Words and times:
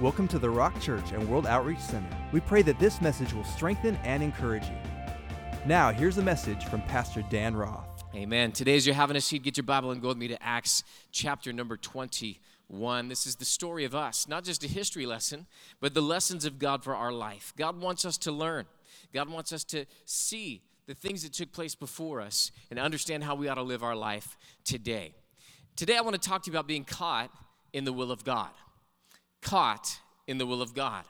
Welcome 0.00 0.28
to 0.28 0.38
the 0.38 0.48
Rock 0.48 0.80
Church 0.80 1.12
and 1.12 1.28
World 1.28 1.46
Outreach 1.46 1.78
Center. 1.78 2.08
We 2.32 2.40
pray 2.40 2.62
that 2.62 2.78
this 2.78 3.02
message 3.02 3.34
will 3.34 3.44
strengthen 3.44 3.96
and 3.96 4.22
encourage 4.22 4.64
you. 4.64 4.76
Now, 5.66 5.92
here's 5.92 6.16
a 6.16 6.22
message 6.22 6.64
from 6.64 6.80
Pastor 6.80 7.22
Dan 7.28 7.54
Roth. 7.54 8.02
Amen. 8.14 8.50
Today, 8.52 8.76
as 8.76 8.86
you're 8.86 8.94
having 8.94 9.18
a 9.18 9.20
seat, 9.20 9.42
get 9.42 9.58
your 9.58 9.64
Bible 9.64 9.90
and 9.90 10.00
go 10.00 10.08
with 10.08 10.16
me 10.16 10.28
to 10.28 10.42
Acts 10.42 10.84
chapter 11.12 11.52
number 11.52 11.76
21. 11.76 13.08
This 13.08 13.26
is 13.26 13.36
the 13.36 13.44
story 13.44 13.84
of 13.84 13.94
us, 13.94 14.26
not 14.26 14.42
just 14.42 14.64
a 14.64 14.68
history 14.68 15.04
lesson, 15.04 15.46
but 15.82 15.92
the 15.92 16.00
lessons 16.00 16.46
of 16.46 16.58
God 16.58 16.82
for 16.82 16.96
our 16.96 17.12
life. 17.12 17.52
God 17.58 17.78
wants 17.78 18.06
us 18.06 18.16
to 18.18 18.32
learn, 18.32 18.64
God 19.12 19.28
wants 19.28 19.52
us 19.52 19.64
to 19.64 19.84
see 20.06 20.62
the 20.86 20.94
things 20.94 21.24
that 21.24 21.34
took 21.34 21.52
place 21.52 21.74
before 21.74 22.22
us 22.22 22.52
and 22.70 22.78
understand 22.78 23.22
how 23.22 23.34
we 23.34 23.48
ought 23.48 23.56
to 23.56 23.62
live 23.62 23.82
our 23.82 23.94
life 23.94 24.38
today. 24.64 25.12
Today, 25.76 25.98
I 25.98 26.00
want 26.00 26.14
to 26.14 26.26
talk 26.26 26.44
to 26.44 26.50
you 26.50 26.56
about 26.56 26.66
being 26.66 26.84
caught 26.84 27.30
in 27.74 27.84
the 27.84 27.92
will 27.92 28.10
of 28.10 28.24
God 28.24 28.48
caught 29.42 30.00
in 30.26 30.38
the 30.38 30.46
will 30.46 30.62
of 30.62 30.74
God. 30.74 31.04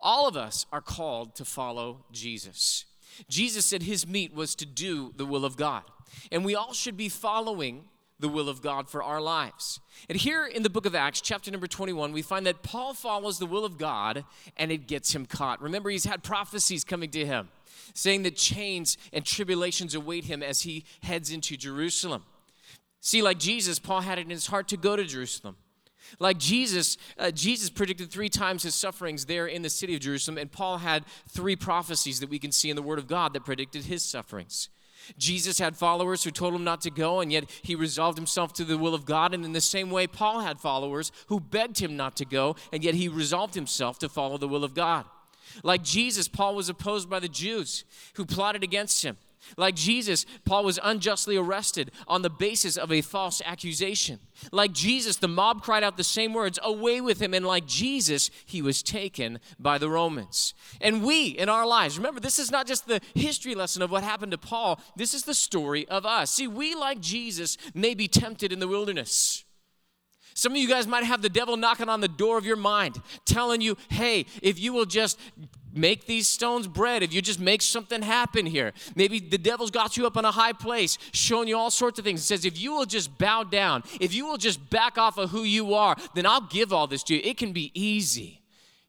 All 0.00 0.28
of 0.28 0.36
us 0.36 0.66
are 0.72 0.80
called 0.80 1.34
to 1.36 1.44
follow 1.44 2.04
Jesus. 2.12 2.84
Jesus 3.28 3.66
said 3.66 3.82
his 3.82 4.06
meat 4.06 4.34
was 4.34 4.54
to 4.56 4.66
do 4.66 5.12
the 5.16 5.26
will 5.26 5.44
of 5.44 5.56
God. 5.56 5.82
And 6.30 6.44
we 6.44 6.54
all 6.54 6.72
should 6.72 6.96
be 6.96 7.08
following 7.08 7.84
the 8.20 8.28
will 8.28 8.48
of 8.48 8.62
God 8.62 8.88
for 8.88 9.02
our 9.02 9.20
lives. 9.20 9.80
And 10.08 10.18
here 10.18 10.46
in 10.46 10.62
the 10.62 10.70
book 10.70 10.86
of 10.86 10.94
Acts, 10.94 11.20
chapter 11.20 11.50
number 11.50 11.66
21, 11.66 12.12
we 12.12 12.22
find 12.22 12.46
that 12.46 12.62
Paul 12.62 12.94
follows 12.94 13.38
the 13.38 13.46
will 13.46 13.64
of 13.64 13.78
God 13.78 14.24
and 14.56 14.72
it 14.72 14.86
gets 14.86 15.14
him 15.14 15.26
caught. 15.26 15.62
Remember, 15.62 15.90
he's 15.90 16.04
had 16.04 16.22
prophecies 16.22 16.84
coming 16.84 17.10
to 17.10 17.24
him 17.24 17.48
saying 17.94 18.22
that 18.24 18.36
chains 18.36 18.96
and 19.12 19.24
tribulations 19.24 19.94
await 19.94 20.24
him 20.24 20.42
as 20.42 20.62
he 20.62 20.84
heads 21.02 21.30
into 21.30 21.56
Jerusalem. 21.56 22.24
See, 23.00 23.22
like 23.22 23.38
Jesus, 23.38 23.78
Paul 23.78 24.00
had 24.00 24.18
it 24.18 24.22
in 24.22 24.30
his 24.30 24.48
heart 24.48 24.68
to 24.68 24.76
go 24.76 24.96
to 24.96 25.04
Jerusalem. 25.04 25.56
Like 26.18 26.38
Jesus, 26.38 26.96
uh, 27.18 27.30
Jesus 27.30 27.70
predicted 27.70 28.10
three 28.10 28.28
times 28.28 28.62
his 28.62 28.74
sufferings 28.74 29.26
there 29.26 29.46
in 29.46 29.62
the 29.62 29.70
city 29.70 29.94
of 29.94 30.00
Jerusalem, 30.00 30.38
and 30.38 30.50
Paul 30.50 30.78
had 30.78 31.04
three 31.28 31.56
prophecies 31.56 32.20
that 32.20 32.30
we 32.30 32.38
can 32.38 32.52
see 32.52 32.70
in 32.70 32.76
the 32.76 32.82
Word 32.82 32.98
of 32.98 33.06
God 33.06 33.32
that 33.34 33.44
predicted 33.44 33.84
his 33.84 34.02
sufferings. 34.02 34.68
Jesus 35.16 35.58
had 35.58 35.76
followers 35.76 36.24
who 36.24 36.30
told 36.30 36.54
him 36.54 36.64
not 36.64 36.82
to 36.82 36.90
go, 36.90 37.20
and 37.20 37.32
yet 37.32 37.50
he 37.62 37.74
resolved 37.74 38.18
himself 38.18 38.52
to 38.54 38.64
the 38.64 38.76
will 38.76 38.94
of 38.94 39.06
God. 39.06 39.32
And 39.32 39.44
in 39.44 39.52
the 39.52 39.60
same 39.60 39.90
way, 39.90 40.06
Paul 40.06 40.40
had 40.40 40.60
followers 40.60 41.12
who 41.28 41.40
begged 41.40 41.78
him 41.78 41.96
not 41.96 42.16
to 42.16 42.24
go, 42.24 42.56
and 42.72 42.84
yet 42.84 42.94
he 42.94 43.08
resolved 43.08 43.54
himself 43.54 43.98
to 44.00 44.08
follow 44.08 44.36
the 44.36 44.48
will 44.48 44.64
of 44.64 44.74
God. 44.74 45.06
Like 45.62 45.82
Jesus, 45.82 46.28
Paul 46.28 46.54
was 46.54 46.68
opposed 46.68 47.08
by 47.08 47.20
the 47.20 47.28
Jews 47.28 47.84
who 48.14 48.26
plotted 48.26 48.62
against 48.62 49.02
him. 49.02 49.16
Like 49.56 49.74
Jesus, 49.74 50.26
Paul 50.44 50.64
was 50.64 50.78
unjustly 50.82 51.36
arrested 51.36 51.90
on 52.06 52.22
the 52.22 52.30
basis 52.30 52.76
of 52.76 52.92
a 52.92 53.02
false 53.02 53.40
accusation. 53.44 54.18
Like 54.52 54.72
Jesus, 54.72 55.16
the 55.16 55.28
mob 55.28 55.62
cried 55.62 55.82
out 55.82 55.96
the 55.96 56.04
same 56.04 56.34
words, 56.34 56.58
Away 56.62 57.00
with 57.00 57.20
him. 57.20 57.34
And 57.34 57.46
like 57.46 57.66
Jesus, 57.66 58.30
he 58.46 58.62
was 58.62 58.82
taken 58.82 59.40
by 59.58 59.78
the 59.78 59.88
Romans. 59.88 60.54
And 60.80 61.04
we, 61.04 61.28
in 61.28 61.48
our 61.48 61.66
lives, 61.66 61.98
remember, 61.98 62.20
this 62.20 62.38
is 62.38 62.50
not 62.50 62.66
just 62.66 62.86
the 62.86 63.00
history 63.14 63.54
lesson 63.54 63.82
of 63.82 63.90
what 63.90 64.04
happened 64.04 64.32
to 64.32 64.38
Paul, 64.38 64.80
this 64.96 65.14
is 65.14 65.24
the 65.24 65.34
story 65.34 65.88
of 65.88 66.04
us. 66.04 66.32
See, 66.32 66.46
we, 66.46 66.74
like 66.74 67.00
Jesus, 67.00 67.56
may 67.74 67.94
be 67.94 68.08
tempted 68.08 68.52
in 68.52 68.58
the 68.58 68.68
wilderness. 68.68 69.44
Some 70.38 70.52
of 70.52 70.58
you 70.58 70.68
guys 70.68 70.86
might 70.86 71.02
have 71.02 71.20
the 71.20 71.28
devil 71.28 71.56
knocking 71.56 71.88
on 71.88 72.00
the 72.00 72.06
door 72.06 72.38
of 72.38 72.46
your 72.46 72.54
mind, 72.54 73.02
telling 73.24 73.60
you, 73.60 73.76
hey, 73.88 74.24
if 74.40 74.56
you 74.56 74.72
will 74.72 74.84
just 74.84 75.18
make 75.72 76.06
these 76.06 76.28
stones 76.28 76.66
bread, 76.66 77.02
if 77.02 77.12
you 77.12 77.22
just 77.22 77.40
make 77.40 77.62
something 77.62 78.02
happen 78.02 78.46
here. 78.46 78.72
Maybe 78.94 79.20
the 79.20 79.38
devil's 79.38 79.70
got 79.70 79.96
you 79.96 80.06
up 80.06 80.16
on 80.16 80.24
a 80.24 80.30
high 80.30 80.52
place, 80.52 80.98
showing 81.12 81.48
you 81.48 81.56
all 81.56 81.70
sorts 81.70 81.98
of 81.98 82.04
things. 82.04 82.20
It 82.20 82.24
says, 82.24 82.44
if 82.44 82.60
you 82.60 82.72
will 82.72 82.86
just 82.86 83.18
bow 83.18 83.44
down, 83.44 83.82
if 84.00 84.14
you 84.14 84.26
will 84.26 84.38
just 84.38 84.70
back 84.70 84.98
off 84.98 85.18
of 85.18 85.30
who 85.30 85.42
you 85.42 85.74
are, 85.74 85.96
then 86.14 86.26
I'll 86.26 86.40
give 86.40 86.72
all 86.72 86.86
this 86.86 87.02
to 87.04 87.14
you. 87.14 87.20
It 87.22 87.36
can 87.36 87.52
be 87.52 87.70
easy. 87.74 88.40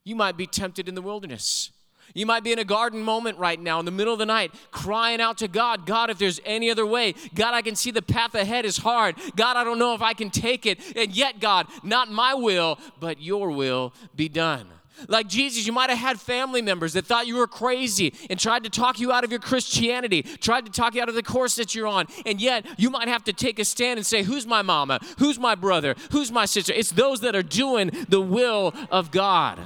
You 0.04 0.16
might 0.16 0.38
be 0.38 0.48
tempted 0.48 0.88
in 0.88 0.96
the 0.96 1.02
wilderness. 1.02 1.72
You 2.16 2.26
might 2.26 2.44
be 2.44 2.52
in 2.52 2.58
a 2.58 2.64
garden 2.64 3.04
moment 3.04 3.38
right 3.38 3.60
now 3.60 3.80
in 3.80 3.86
the 3.86 3.92
middle 3.92 4.14
of 4.14 4.20
the 4.20 4.26
night, 4.26 4.52
crying 4.72 5.22
out 5.22 5.38
to 5.40 5.48
God, 5.48 5.86
God, 5.86 6.10
if 6.10 6.18
there's 6.18 6.40
any 6.44 6.72
other 6.72 6.86
way, 6.86 7.14
God, 7.36 7.54
I 7.54 7.62
can 7.62 7.76
see 7.76 7.92
the 7.92 8.02
path 8.02 8.34
ahead 8.34 8.66
is 8.66 8.78
hard. 8.78 9.16
God, 9.36 9.58
I 9.58 9.64
don't 9.64 9.78
know 9.78 9.94
if 9.94 10.02
I 10.02 10.14
can 10.14 10.32
take 10.32 10.66
it. 10.66 10.80
And 10.96 11.12
yet, 11.16 11.40
God, 11.40 11.68
not 11.84 12.12
my 12.12 12.34
will, 12.34 12.80
but 13.00 13.22
your 13.22 13.52
will 13.52 13.94
be 14.16 14.28
done. 14.28 14.66
Like 15.08 15.28
Jesus, 15.28 15.66
you 15.66 15.74
might 15.74 15.90
have 15.90 16.00
had 16.00 16.20
family 16.20 16.62
members 16.62 16.94
that 16.94 17.06
thought 17.06 17.28
you 17.28 17.38
were 17.38 17.48
crazy 17.48 18.14
and 18.30 18.40
tried 18.40 18.64
to 18.64 18.70
talk 18.70 19.00
you 19.00 19.12
out 19.12 19.24
of 19.24 19.32
your 19.32 19.40
Christianity, 19.40 20.24
tried 20.24 20.66
to 20.66 20.72
talk 20.72 20.96
you 20.96 21.02
out 21.02 21.10
of 21.10 21.16
the 21.16 21.24
course 21.24 21.56
that 21.56 21.74
you're 21.74 21.88
on. 21.88 22.08
And 22.26 22.42
yet, 22.42 22.66
you 22.78 22.90
might 22.90 23.08
have 23.08 23.24
to 23.26 23.34
take 23.34 23.60
a 23.60 23.66
stand 23.66 23.98
and 23.98 24.06
say, 24.06 24.24
Who's 24.24 24.46
my 24.46 24.62
mama? 24.62 25.00
Who's 25.20 25.40
my 25.40 25.56
brother? 25.56 25.96
Who's 26.12 26.32
my 26.32 26.46
sister? 26.46 26.74
It's 26.74 26.92
those 26.92 27.22
that 27.22 27.36
are 27.36 27.44
doing 27.44 27.92
the 28.10 28.22
will 28.22 28.74
of 28.92 29.12
God. 29.12 29.60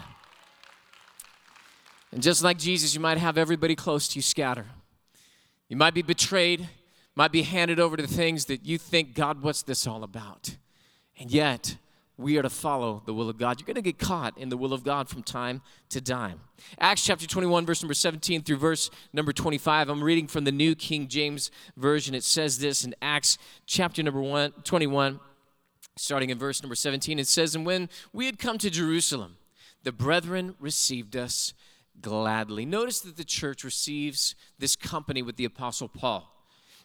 And 2.12 2.22
just 2.22 2.44
like 2.44 2.60
Jesus, 2.60 2.94
you 2.94 3.00
might 3.00 3.18
have 3.18 3.38
everybody 3.38 3.76
close 3.76 4.08
to 4.10 4.18
you 4.18 4.22
scatter. 4.22 4.68
You 5.68 5.78
might 5.78 5.96
be 5.96 6.04
betrayed, 6.04 6.70
might 7.16 7.32
be 7.32 7.42
handed 7.42 7.80
over 7.80 7.98
to 7.98 8.06
things 8.06 8.46
that 8.46 8.66
you 8.66 8.78
think, 8.78 9.16
God, 9.16 9.42
what's 9.42 9.64
this 9.64 9.88
all 9.88 10.04
about? 10.04 10.58
And 11.20 11.32
yet, 11.32 11.78
we 12.24 12.38
are 12.38 12.42
to 12.42 12.50
follow 12.50 13.04
the 13.06 13.14
will 13.14 13.30
of 13.30 13.38
God. 13.38 13.60
You're 13.60 13.68
going 13.68 13.76
to 13.76 13.82
get 13.82 14.00
caught 14.00 14.38
in 14.38 14.50
the 14.50 14.58
will 14.58 14.74
of 14.74 14.84
God 14.84 15.10
from 15.10 15.22
time 15.22 15.62
to 15.90 16.02
time. 16.02 16.40
Acts 16.80 17.04
chapter 17.04 17.28
21, 17.28 17.66
verse 17.66 17.84
number 17.84 17.94
17 17.94 18.44
through 18.44 18.58
verse 18.58 18.90
number 19.12 19.34
25. 19.34 19.90
I'm 19.90 20.04
reading 20.04 20.28
from 20.28 20.46
the 20.46 20.52
New 20.52 20.74
King 20.74 21.08
James 21.08 21.52
Version. 21.76 22.16
It 22.16 22.24
says 22.24 22.60
this 22.60 22.86
in 22.86 22.96
Acts 23.02 23.38
chapter 23.66 24.02
number 24.02 24.22
one, 24.22 24.52
21, 24.64 25.20
starting 25.98 26.30
in 26.30 26.40
verse 26.40 26.64
number 26.64 26.76
17. 26.76 27.20
It 27.20 27.28
says, 27.28 27.54
And 27.54 27.66
when 27.66 27.90
we 28.14 28.26
had 28.26 28.40
come 28.40 28.58
to 28.60 28.70
Jerusalem, 28.70 29.36
the 29.84 29.92
brethren 29.92 30.56
received 30.60 31.16
us 31.18 31.54
gladly. 32.00 32.66
Notice 32.66 33.02
that 33.02 33.18
the 33.18 33.26
church 33.26 33.64
receives 33.64 34.34
this 34.58 34.76
company 34.76 35.22
with 35.22 35.36
the 35.36 35.46
Apostle 35.46 35.90
Paul. 35.90 36.30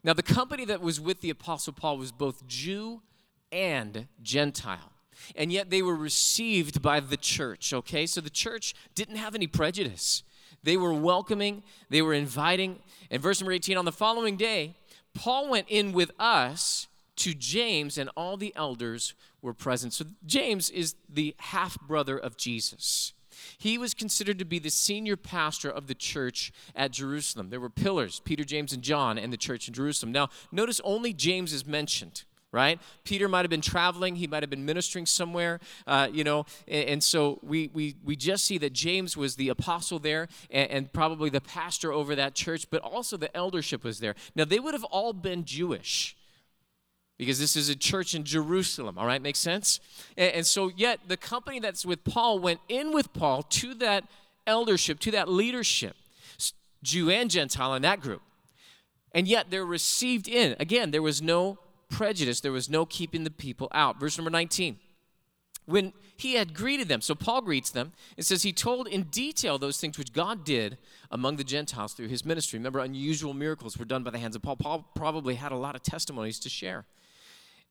Now, 0.04 0.12
the 0.12 0.22
company 0.22 0.64
that 0.64 0.80
was 0.80 1.00
with 1.00 1.20
the 1.20 1.30
Apostle 1.30 1.72
Paul 1.72 1.98
was 1.98 2.12
both 2.12 2.46
Jew 2.46 3.02
and 3.50 4.08
Gentile. 4.22 4.92
And 5.36 5.52
yet 5.52 5.70
they 5.70 5.82
were 5.82 5.96
received 5.96 6.82
by 6.82 7.00
the 7.00 7.16
church, 7.16 7.72
okay? 7.72 8.06
So 8.06 8.20
the 8.20 8.30
church 8.30 8.74
didn't 8.94 9.16
have 9.16 9.34
any 9.34 9.46
prejudice. 9.46 10.22
They 10.62 10.76
were 10.76 10.92
welcoming, 10.92 11.62
they 11.88 12.02
were 12.02 12.14
inviting. 12.14 12.80
And 13.10 13.22
verse 13.22 13.40
number 13.40 13.52
18 13.52 13.76
on 13.76 13.84
the 13.84 13.92
following 13.92 14.36
day, 14.36 14.74
Paul 15.14 15.48
went 15.48 15.66
in 15.68 15.92
with 15.92 16.10
us 16.18 16.88
to 17.16 17.34
James, 17.34 17.98
and 17.98 18.10
all 18.16 18.36
the 18.36 18.52
elders 18.54 19.14
were 19.42 19.54
present. 19.54 19.92
So 19.92 20.04
James 20.26 20.70
is 20.70 20.94
the 21.08 21.34
half 21.38 21.80
brother 21.80 22.16
of 22.16 22.36
Jesus. 22.36 23.12
He 23.56 23.78
was 23.78 23.94
considered 23.94 24.38
to 24.38 24.44
be 24.44 24.58
the 24.58 24.70
senior 24.70 25.16
pastor 25.16 25.70
of 25.70 25.86
the 25.86 25.94
church 25.94 26.52
at 26.74 26.92
Jerusalem. 26.92 27.50
There 27.50 27.60
were 27.60 27.70
pillars, 27.70 28.20
Peter, 28.24 28.44
James, 28.44 28.72
and 28.72 28.82
John, 28.82 29.18
and 29.18 29.32
the 29.32 29.36
church 29.36 29.68
in 29.68 29.74
Jerusalem. 29.74 30.12
Now, 30.12 30.28
notice 30.50 30.80
only 30.84 31.12
James 31.12 31.52
is 31.52 31.66
mentioned 31.66 32.24
right? 32.52 32.80
Peter 33.04 33.28
might 33.28 33.42
have 33.42 33.50
been 33.50 33.60
traveling, 33.60 34.16
he 34.16 34.26
might 34.26 34.42
have 34.42 34.50
been 34.50 34.64
ministering 34.64 35.04
somewhere, 35.04 35.60
uh, 35.86 36.08
you 36.10 36.24
know, 36.24 36.46
and, 36.66 36.88
and, 36.88 37.04
so 37.04 37.38
we, 37.42 37.68
we, 37.74 37.96
we 38.02 38.16
just 38.16 38.44
see 38.44 38.56
that 38.58 38.72
James 38.72 39.16
was 39.16 39.36
the 39.36 39.50
apostle 39.50 39.98
there 39.98 40.28
and, 40.50 40.70
and, 40.70 40.92
probably 40.92 41.28
the 41.28 41.40
pastor 41.40 41.92
over 41.92 42.14
that 42.14 42.34
church, 42.34 42.70
but 42.70 42.80
also 42.80 43.16
the 43.16 43.34
eldership 43.36 43.84
was 43.84 44.00
there. 44.00 44.14
Now, 44.34 44.44
they 44.44 44.58
would 44.58 44.74
have 44.74 44.84
all 44.84 45.12
been 45.12 45.44
Jewish 45.44 46.16
because 47.18 47.38
this 47.38 47.56
is 47.56 47.68
a 47.68 47.76
church 47.76 48.14
in 48.14 48.24
Jerusalem. 48.24 48.96
All 48.96 49.06
right, 49.06 49.20
makes 49.20 49.40
sense? 49.40 49.80
And, 50.16 50.32
and, 50.36 50.46
so, 50.46 50.70
yet 50.74 51.00
the 51.06 51.16
company 51.16 51.60
that's 51.60 51.84
with 51.84 52.04
Paul 52.04 52.38
went 52.38 52.60
in 52.68 52.92
with 52.94 53.12
Paul 53.12 53.42
to 53.42 53.74
that 53.74 54.04
eldership, 54.46 55.00
to 55.00 55.10
that 55.10 55.28
leadership, 55.28 55.96
Jew 56.82 57.10
and 57.10 57.30
Gentile 57.30 57.74
in 57.74 57.82
that 57.82 58.00
group. 58.00 58.22
And 59.12 59.26
yet 59.26 59.50
they're 59.50 59.66
received 59.66 60.28
in. 60.28 60.54
Again, 60.60 60.90
there 60.90 61.02
was 61.02 61.20
no 61.20 61.58
prejudice, 61.88 62.40
there 62.40 62.52
was 62.52 62.68
no 62.68 62.86
keeping 62.86 63.24
the 63.24 63.30
people 63.30 63.68
out. 63.72 64.00
Verse 64.00 64.18
number 64.18 64.30
19. 64.30 64.78
When 65.66 65.92
he 66.16 66.34
had 66.34 66.54
greeted 66.54 66.88
them, 66.88 67.02
so 67.02 67.14
Paul 67.14 67.42
greets 67.42 67.70
them, 67.70 67.92
it 68.16 68.24
says 68.24 68.42
he 68.42 68.52
told 68.52 68.88
in 68.88 69.02
detail 69.04 69.58
those 69.58 69.78
things 69.78 69.98
which 69.98 70.14
God 70.14 70.42
did 70.42 70.78
among 71.10 71.36
the 71.36 71.44
Gentiles 71.44 71.92
through 71.92 72.08
his 72.08 72.24
ministry. 72.24 72.58
Remember, 72.58 72.78
unusual 72.78 73.34
miracles 73.34 73.76
were 73.76 73.84
done 73.84 74.02
by 74.02 74.10
the 74.10 74.18
hands 74.18 74.34
of 74.34 74.42
Paul. 74.42 74.56
Paul 74.56 74.90
probably 74.94 75.34
had 75.34 75.52
a 75.52 75.56
lot 75.56 75.76
of 75.76 75.82
testimonies 75.82 76.38
to 76.40 76.48
share. 76.48 76.86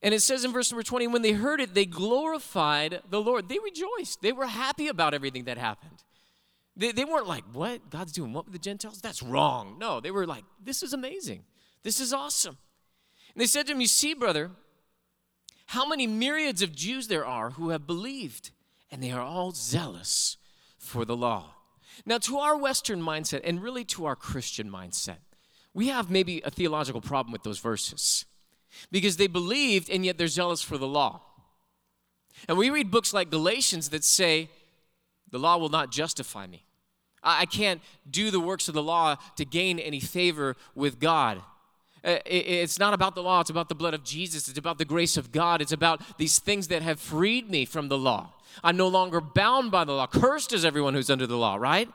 And 0.04 0.14
it 0.14 0.22
says 0.22 0.46
in 0.46 0.54
verse 0.54 0.72
number 0.72 0.84
20, 0.84 1.08
when 1.08 1.24
they 1.24 1.32
heard 1.32 1.60
it, 1.60 1.74
they 1.74 1.86
glorified 1.86 3.02
the 3.10 3.20
Lord. 3.20 3.50
They 3.50 3.58
rejoiced. 3.60 4.22
They 4.22 4.32
were 4.32 4.46
happy 4.46 4.88
about 4.90 5.16
everything 5.16 5.46
that 5.46 5.58
happened. 5.58 6.04
They, 6.76 6.92
they 6.92 7.06
weren't 7.06 7.28
like, 7.28 7.46
what? 7.52 7.90
God's 7.90 8.12
doing 8.12 8.32
what 8.32 8.46
with 8.46 8.54
the 8.54 8.60
Gentiles? 8.60 9.02
That's 9.02 9.24
wrong. 9.24 9.78
No, 9.80 10.00
they 10.00 10.12
were 10.12 10.28
like, 10.28 10.44
this 10.64 10.84
is 10.84 10.94
amazing. 10.94 11.44
This 11.82 12.00
is 12.00 12.14
awesome. 12.14 12.58
And 13.38 13.44
they 13.44 13.48
said 13.48 13.68
to 13.68 13.74
him, 13.74 13.82
You 13.82 13.88
see, 13.88 14.16
brother, 14.16 14.50
how 15.68 15.88
many 15.88 16.08
myriads 16.08 16.64
of 16.64 16.76
Jews 16.76 17.08
there 17.08 17.24
are 17.24 17.52
who 17.52 17.70
have 17.70 17.86
believed, 17.86 18.50
and 18.90 19.04
they 19.04 19.12
are 19.12 19.22
all 19.22 19.52
zealous 19.52 20.38
for 20.80 21.06
the 21.06 21.16
law. 21.16 21.54
Now, 22.04 22.18
to 22.18 22.40
our 22.40 22.58
Western 22.58 23.00
mindset, 23.00 23.42
and 23.44 23.62
really 23.62 23.86
to 23.86 24.06
our 24.06 24.16
Christian 24.16 24.72
mindset, 24.72 25.18
we 25.72 25.90
have 25.90 26.10
maybe 26.10 26.42
a 26.46 26.50
theological 26.50 27.00
problem 27.00 27.32
with 27.32 27.44
those 27.44 27.60
verses 27.60 28.26
because 28.92 29.18
they 29.18 29.28
believed 29.28 29.88
and 29.92 30.04
yet 30.04 30.18
they're 30.18 30.28
zealous 30.28 30.64
for 30.64 30.80
the 30.80 30.88
law. 30.88 31.22
And 32.48 32.58
we 32.58 32.72
read 32.72 32.90
books 32.90 33.14
like 33.14 33.30
Galatians 33.30 33.90
that 33.90 34.04
say, 34.04 34.50
The 35.30 35.38
law 35.38 35.58
will 35.58 35.70
not 35.70 35.92
justify 35.92 36.48
me. 36.48 36.66
I 37.22 37.46
can't 37.46 37.82
do 38.10 38.32
the 38.32 38.40
works 38.40 38.68
of 38.68 38.74
the 38.74 38.82
law 38.82 39.18
to 39.36 39.46
gain 39.46 39.78
any 39.78 40.00
favor 40.00 40.56
with 40.74 41.00
God. 41.00 41.44
Uh, 42.04 42.18
it's 42.26 42.80
not 42.80 42.94
about 42.94 43.16
the 43.16 43.24
law, 43.24 43.42
it's 43.42 43.50
about 43.50 43.70
the 43.70 43.76
blood 43.76 43.94
of 43.94 44.04
Jesus. 44.04 44.48
It's 44.48 44.58
about 44.58 44.78
the 44.78 44.86
grace 44.86 45.18
of 45.18 45.32
God. 45.32 45.62
It's 45.62 45.72
about 45.72 46.02
these 46.18 46.40
things 46.40 46.68
that 46.70 46.82
have 46.82 47.00
freed 47.00 47.50
me 47.50 47.66
from 47.66 47.88
the 47.88 47.98
law. 47.98 48.34
I'm 48.64 48.78
no 48.78 48.88
longer 48.88 49.22
bound 49.22 49.72
by 49.72 49.84
the 49.84 49.94
law. 49.94 50.08
Cursed 50.08 50.54
is 50.54 50.66
everyone 50.66 50.94
who's 50.94 51.10
under 51.10 51.28
the 51.28 51.38
law, 51.38 51.56
right? 51.56 51.90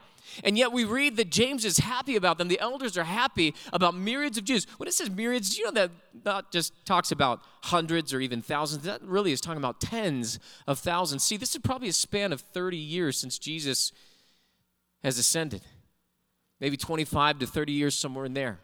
And 0.45 0.57
yet 0.57 0.73
we 0.73 0.85
read 0.85 1.17
that 1.17 1.31
James 1.31 1.65
is 1.65 1.79
happy 1.79 2.17
about 2.17 2.39
them. 2.39 2.49
The 2.49 2.61
elders 2.61 2.97
are 2.97 3.05
happy 3.05 3.55
about 3.73 3.95
myriads 3.95 4.39
of 4.39 4.45
Jews. 4.45 4.67
When 4.77 4.89
it 4.89 4.95
says 4.95 5.11
myriads, 5.11 5.59
you 5.59 5.65
know 5.65 5.73
that 5.73 5.91
not 6.25 6.53
just 6.53 6.73
talks 6.87 7.11
about 7.11 7.41
hundreds 7.65 8.15
or 8.15 8.21
even 8.21 8.41
thousands? 8.41 8.85
That 8.85 9.03
really 9.03 9.33
is 9.33 9.41
talking 9.41 9.59
about 9.59 9.81
tens 9.81 10.39
of 10.67 10.79
thousands. 10.79 11.23
See, 11.25 11.37
this 11.37 11.55
is 11.55 11.61
probably 11.61 11.89
a 11.89 11.93
span 11.93 12.33
of 12.33 12.41
30 12.41 12.77
years 12.77 13.19
since 13.19 13.39
Jesus 13.39 13.93
has 15.03 15.19
ascended. 15.19 15.63
Maybe 16.61 16.77
25 16.77 17.41
to 17.41 17.47
30 17.47 17.73
years, 17.73 17.95
somewhere 17.95 18.25
in 18.25 18.35
there. 18.35 18.61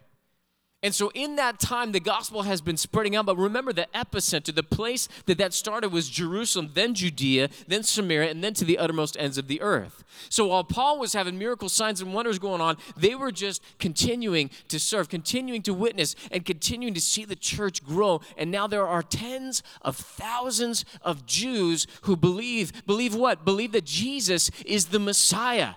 And 0.81 0.95
so, 0.95 1.11
in 1.13 1.35
that 1.35 1.59
time, 1.59 1.91
the 1.91 1.99
gospel 1.99 2.43
has 2.43 2.61
been 2.61 2.77
spreading 2.77 3.13
out. 3.13 3.25
But 3.25 3.35
remember, 3.35 3.73
the 3.73 3.87
epicenter, 3.93 4.55
the 4.55 4.63
place 4.63 5.09
that 5.25 5.37
that 5.37 5.53
started 5.53 5.91
was 5.91 6.07
Jerusalem, 6.07 6.71
then 6.73 6.93
Judea, 6.93 7.49
then 7.67 7.83
Samaria, 7.83 8.31
and 8.31 8.41
then 8.41 8.53
to 8.53 8.63
the 8.63 8.77
uttermost 8.77 9.17
ends 9.19 9.37
of 9.37 9.49
the 9.49 9.59
earth. 9.61 10.05
So, 10.29 10.47
while 10.47 10.63
Paul 10.63 10.97
was 10.97 11.11
having 11.11 11.37
miracle 11.37 11.67
signs 11.67 11.99
and 11.99 12.13
wonders 12.13 12.39
going 12.39 12.61
on, 12.61 12.77
they 12.95 13.13
were 13.13 13.33
just 13.33 13.61
continuing 13.77 14.51
to 14.69 14.79
serve, 14.79 15.09
continuing 15.09 15.61
to 15.63 15.73
witness, 15.73 16.15
and 16.31 16.45
continuing 16.45 16.93
to 16.93 17.01
see 17.01 17.25
the 17.25 17.35
church 17.35 17.83
grow. 17.83 18.21
And 18.37 18.49
now 18.49 18.65
there 18.65 18.87
are 18.87 19.03
tens 19.03 19.61
of 19.81 19.97
thousands 19.97 20.85
of 21.01 21.25
Jews 21.25 21.87
who 22.03 22.15
believe, 22.15 22.85
believe 22.85 23.13
what? 23.13 23.43
Believe 23.43 23.73
that 23.73 23.83
Jesus 23.83 24.49
is 24.65 24.85
the 24.85 24.99
Messiah. 24.99 25.73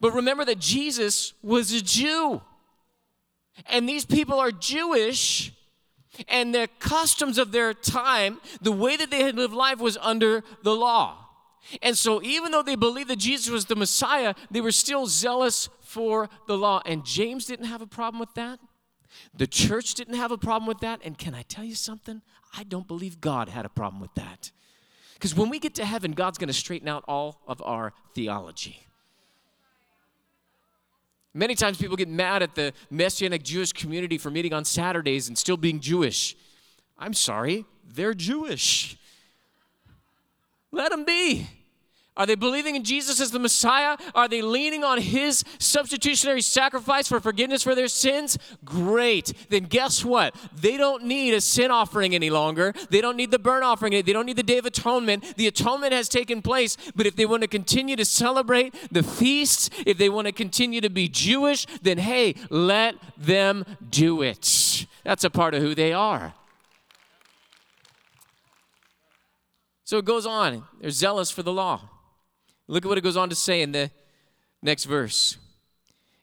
But 0.00 0.14
remember 0.14 0.46
that 0.46 0.58
Jesus 0.58 1.34
was 1.42 1.70
a 1.70 1.82
Jew. 1.82 2.40
And 3.66 3.88
these 3.88 4.04
people 4.04 4.38
are 4.38 4.50
Jewish, 4.50 5.52
and 6.28 6.54
the 6.54 6.68
customs 6.78 7.38
of 7.38 7.52
their 7.52 7.72
time, 7.74 8.40
the 8.60 8.72
way 8.72 8.96
that 8.96 9.10
they 9.10 9.22
had 9.22 9.36
lived 9.36 9.54
life 9.54 9.78
was 9.78 9.96
under 10.00 10.42
the 10.62 10.74
law. 10.74 11.18
And 11.82 11.96
so, 11.96 12.22
even 12.22 12.52
though 12.52 12.62
they 12.62 12.74
believed 12.74 13.08
that 13.10 13.18
Jesus 13.18 13.50
was 13.50 13.64
the 13.64 13.76
Messiah, 13.76 14.34
they 14.50 14.60
were 14.60 14.72
still 14.72 15.06
zealous 15.06 15.68
for 15.80 16.28
the 16.46 16.58
law. 16.58 16.82
And 16.84 17.04
James 17.04 17.46
didn't 17.46 17.66
have 17.66 17.80
a 17.80 17.86
problem 17.86 18.20
with 18.20 18.34
that. 18.34 18.60
The 19.32 19.46
church 19.46 19.94
didn't 19.94 20.14
have 20.14 20.30
a 20.30 20.36
problem 20.38 20.66
with 20.66 20.80
that. 20.80 21.00
And 21.04 21.16
can 21.16 21.34
I 21.34 21.42
tell 21.42 21.64
you 21.64 21.74
something? 21.74 22.20
I 22.56 22.64
don't 22.64 22.86
believe 22.86 23.20
God 23.20 23.48
had 23.48 23.64
a 23.64 23.68
problem 23.68 24.00
with 24.00 24.14
that. 24.14 24.50
Because 25.14 25.34
when 25.34 25.48
we 25.48 25.58
get 25.58 25.74
to 25.76 25.84
heaven, 25.84 26.12
God's 26.12 26.38
going 26.38 26.48
to 26.48 26.54
straighten 26.54 26.88
out 26.88 27.04
all 27.08 27.40
of 27.46 27.62
our 27.62 27.94
theology. 28.14 28.86
Many 31.34 31.56
times 31.56 31.78
people 31.78 31.96
get 31.96 32.08
mad 32.08 32.42
at 32.44 32.54
the 32.54 32.72
Messianic 32.90 33.42
Jewish 33.42 33.72
community 33.72 34.18
for 34.18 34.30
meeting 34.30 34.52
on 34.52 34.64
Saturdays 34.64 35.26
and 35.26 35.36
still 35.36 35.56
being 35.56 35.80
Jewish. 35.80 36.36
I'm 36.96 37.12
sorry, 37.12 37.64
they're 37.84 38.14
Jewish. 38.14 38.96
Let 40.70 40.90
them 40.90 41.04
be. 41.04 41.48
Are 42.16 42.26
they 42.26 42.36
believing 42.36 42.76
in 42.76 42.84
Jesus 42.84 43.20
as 43.20 43.32
the 43.32 43.40
Messiah? 43.40 43.96
Are 44.14 44.28
they 44.28 44.40
leaning 44.40 44.84
on 44.84 45.00
his 45.00 45.42
substitutionary 45.58 46.42
sacrifice 46.42 47.08
for 47.08 47.18
forgiveness 47.18 47.64
for 47.64 47.74
their 47.74 47.88
sins? 47.88 48.38
Great. 48.64 49.32
Then 49.48 49.64
guess 49.64 50.04
what? 50.04 50.36
They 50.54 50.76
don't 50.76 51.04
need 51.04 51.34
a 51.34 51.40
sin 51.40 51.72
offering 51.72 52.14
any 52.14 52.30
longer. 52.30 52.72
They 52.88 53.00
don't 53.00 53.16
need 53.16 53.32
the 53.32 53.40
burnt 53.40 53.64
offering. 53.64 53.92
They 53.92 54.12
don't 54.12 54.26
need 54.26 54.36
the 54.36 54.44
Day 54.44 54.58
of 54.58 54.66
Atonement. 54.66 55.36
The 55.36 55.48
atonement 55.48 55.92
has 55.92 56.08
taken 56.08 56.40
place. 56.40 56.76
But 56.94 57.06
if 57.06 57.16
they 57.16 57.26
want 57.26 57.42
to 57.42 57.48
continue 57.48 57.96
to 57.96 58.04
celebrate 58.04 58.74
the 58.92 59.02
feasts, 59.02 59.68
if 59.84 59.98
they 59.98 60.08
want 60.08 60.28
to 60.28 60.32
continue 60.32 60.80
to 60.82 60.90
be 60.90 61.08
Jewish, 61.08 61.66
then 61.82 61.98
hey, 61.98 62.36
let 62.48 62.94
them 63.18 63.64
do 63.90 64.22
it. 64.22 64.86
That's 65.02 65.24
a 65.24 65.30
part 65.30 65.54
of 65.54 65.62
who 65.62 65.74
they 65.74 65.92
are. 65.92 66.34
So 69.82 69.98
it 69.98 70.04
goes 70.04 70.26
on. 70.26 70.64
They're 70.80 70.90
zealous 70.90 71.30
for 71.32 71.42
the 71.42 71.52
law. 71.52 71.90
Look 72.66 72.84
at 72.84 72.88
what 72.88 72.98
it 72.98 73.04
goes 73.04 73.16
on 73.16 73.28
to 73.28 73.34
say 73.34 73.62
in 73.62 73.72
the 73.72 73.90
next 74.62 74.84
verse. 74.84 75.36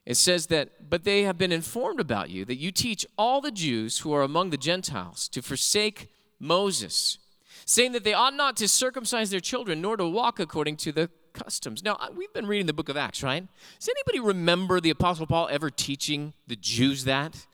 It 0.06 0.16
says 0.16 0.48
that, 0.48 0.90
but 0.90 1.04
they 1.04 1.24
have 1.24 1.38
been 1.38 1.52
informed 1.52 2.00
about 2.00 2.30
you 2.30 2.44
that 2.46 2.56
you 2.56 2.72
teach 2.72 3.06
all 3.18 3.40
the 3.40 3.52
Jews 3.52 4.00
who 4.00 4.12
are 4.14 4.24
among 4.24 4.50
the 4.50 4.58
Gentiles 4.58 5.28
to 5.30 5.42
forsake 5.42 6.10
Moses, 6.40 7.20
saying 7.66 7.92
that 7.92 8.04
they 8.04 8.14
ought 8.14 8.34
not 8.34 8.58
to 8.58 8.68
circumcise 8.68 9.30
their 9.30 9.40
children 9.40 9.80
nor 9.80 9.96
to 9.98 10.08
walk 10.08 10.40
according 10.40 10.78
to 10.78 10.92
the 10.92 11.10
customs. 11.34 11.84
Now, 11.84 12.00
we've 12.16 12.34
been 12.34 12.48
reading 12.48 12.66
the 12.66 12.74
book 12.74 12.90
of 12.90 12.98
Acts, 12.98 13.22
right? 13.22 13.48
Does 13.80 13.90
anybody 13.90 14.20
remember 14.20 14.82
the 14.82 14.90
Apostle 14.90 15.28
Paul 15.28 15.48
ever 15.52 15.70
teaching 15.70 16.34
the 16.48 16.56
Jews 16.56 17.04
that? 17.06 17.46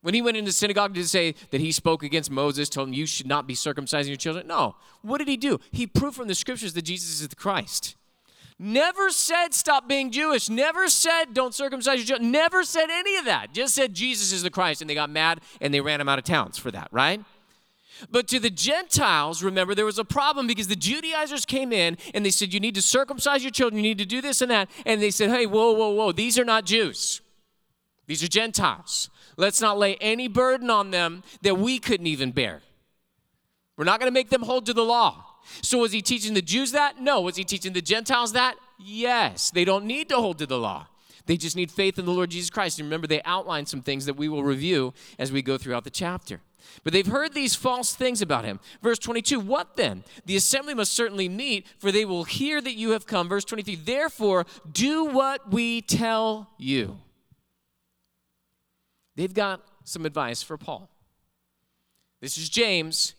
When 0.00 0.14
he 0.14 0.22
went 0.22 0.36
into 0.36 0.48
the 0.48 0.52
synagogue 0.52 0.94
to 0.94 1.06
say 1.06 1.34
that 1.50 1.60
he 1.60 1.70
spoke 1.70 2.02
against 2.02 2.30
Moses, 2.30 2.68
told 2.68 2.88
him 2.88 2.94
you 2.94 3.04
should 3.04 3.26
not 3.26 3.46
be 3.46 3.54
circumcising 3.54 4.08
your 4.08 4.16
children? 4.16 4.46
No. 4.46 4.76
What 5.02 5.18
did 5.18 5.28
he 5.28 5.36
do? 5.36 5.58
He 5.70 5.86
proved 5.86 6.16
from 6.16 6.28
the 6.28 6.34
scriptures 6.34 6.72
that 6.72 6.82
Jesus 6.82 7.20
is 7.20 7.28
the 7.28 7.36
Christ. 7.36 7.96
Never 8.58 9.10
said 9.10 9.54
stop 9.54 9.88
being 9.88 10.10
Jewish. 10.10 10.50
Never 10.50 10.88
said 10.88 11.32
don't 11.32 11.54
circumcise 11.54 11.98
your 11.98 12.06
children. 12.06 12.32
Never 12.32 12.64
said 12.64 12.90
any 12.90 13.16
of 13.16 13.24
that. 13.26 13.52
Just 13.52 13.74
said 13.74 13.94
Jesus 13.94 14.32
is 14.32 14.42
the 14.42 14.50
Christ, 14.50 14.80
and 14.80 14.90
they 14.90 14.94
got 14.94 15.10
mad 15.10 15.40
and 15.60 15.72
they 15.72 15.80
ran 15.80 16.00
him 16.00 16.08
out 16.08 16.18
of 16.18 16.24
towns 16.24 16.58
for 16.58 16.70
that, 16.72 16.88
right? 16.90 17.24
But 18.10 18.28
to 18.28 18.40
the 18.40 18.50
Gentiles, 18.50 19.42
remember, 19.42 19.74
there 19.74 19.84
was 19.84 19.98
a 19.98 20.04
problem 20.04 20.46
because 20.46 20.68
the 20.68 20.76
Judaizers 20.76 21.44
came 21.44 21.72
in 21.72 21.98
and 22.14 22.24
they 22.24 22.30
said, 22.30 22.52
You 22.52 22.60
need 22.60 22.74
to 22.74 22.82
circumcise 22.82 23.42
your 23.42 23.50
children, 23.50 23.82
you 23.82 23.88
need 23.90 23.98
to 23.98 24.06
do 24.06 24.20
this 24.20 24.40
and 24.40 24.50
that. 24.50 24.70
And 24.86 25.00
they 25.00 25.10
said, 25.10 25.30
Hey, 25.30 25.46
whoa, 25.46 25.72
whoa, 25.72 25.90
whoa, 25.90 26.12
these 26.12 26.38
are 26.38 26.44
not 26.44 26.64
Jews, 26.64 27.20
these 28.06 28.22
are 28.22 28.28
Gentiles. 28.28 29.10
Let's 29.36 29.60
not 29.60 29.78
lay 29.78 29.94
any 29.96 30.26
burden 30.26 30.68
on 30.68 30.90
them 30.90 31.22
that 31.42 31.58
we 31.58 31.78
couldn't 31.78 32.08
even 32.08 32.32
bear. 32.32 32.60
We're 33.76 33.84
not 33.84 34.00
going 34.00 34.10
to 34.10 34.14
make 34.14 34.30
them 34.30 34.42
hold 34.42 34.66
to 34.66 34.74
the 34.74 34.84
law. 34.84 35.27
So 35.62 35.78
was 35.78 35.92
he 35.92 36.02
teaching 36.02 36.34
the 36.34 36.42
Jews 36.42 36.72
that? 36.72 37.00
No. 37.00 37.20
Was 37.20 37.36
he 37.36 37.44
teaching 37.44 37.72
the 37.72 37.82
Gentiles 37.82 38.32
that? 38.32 38.56
Yes. 38.78 39.50
They 39.50 39.64
don't 39.64 39.84
need 39.84 40.08
to 40.10 40.16
hold 40.16 40.38
to 40.38 40.46
the 40.46 40.58
law. 40.58 40.86
They 41.26 41.36
just 41.36 41.56
need 41.56 41.70
faith 41.70 41.98
in 41.98 42.06
the 42.06 42.12
Lord 42.12 42.30
Jesus 42.30 42.48
Christ. 42.48 42.78
And 42.78 42.86
remember, 42.86 43.06
they 43.06 43.22
outline 43.22 43.66
some 43.66 43.82
things 43.82 44.06
that 44.06 44.14
we 44.14 44.28
will 44.28 44.42
review 44.42 44.94
as 45.18 45.30
we 45.30 45.42
go 45.42 45.58
throughout 45.58 45.84
the 45.84 45.90
chapter. 45.90 46.40
But 46.84 46.92
they've 46.92 47.06
heard 47.06 47.34
these 47.34 47.54
false 47.54 47.94
things 47.94 48.22
about 48.22 48.44
him. 48.44 48.60
Verse 48.82 48.98
22, 48.98 49.40
what 49.40 49.76
then? 49.76 50.04
The 50.24 50.36
assembly 50.36 50.74
must 50.74 50.92
certainly 50.92 51.28
meet, 51.28 51.66
for 51.78 51.92
they 51.92 52.04
will 52.04 52.24
hear 52.24 52.60
that 52.60 52.74
you 52.74 52.90
have 52.90 53.06
come. 53.06 53.28
Verse 53.28 53.44
23, 53.44 53.76
therefore, 53.76 54.46
do 54.70 55.04
what 55.04 55.52
we 55.52 55.82
tell 55.82 56.50
you. 56.58 56.98
They've 59.16 59.34
got 59.34 59.62
some 59.84 60.06
advice 60.06 60.42
for 60.42 60.56
Paul. 60.56 60.88
This 62.20 62.38
is 62.38 62.48
James 62.48 63.14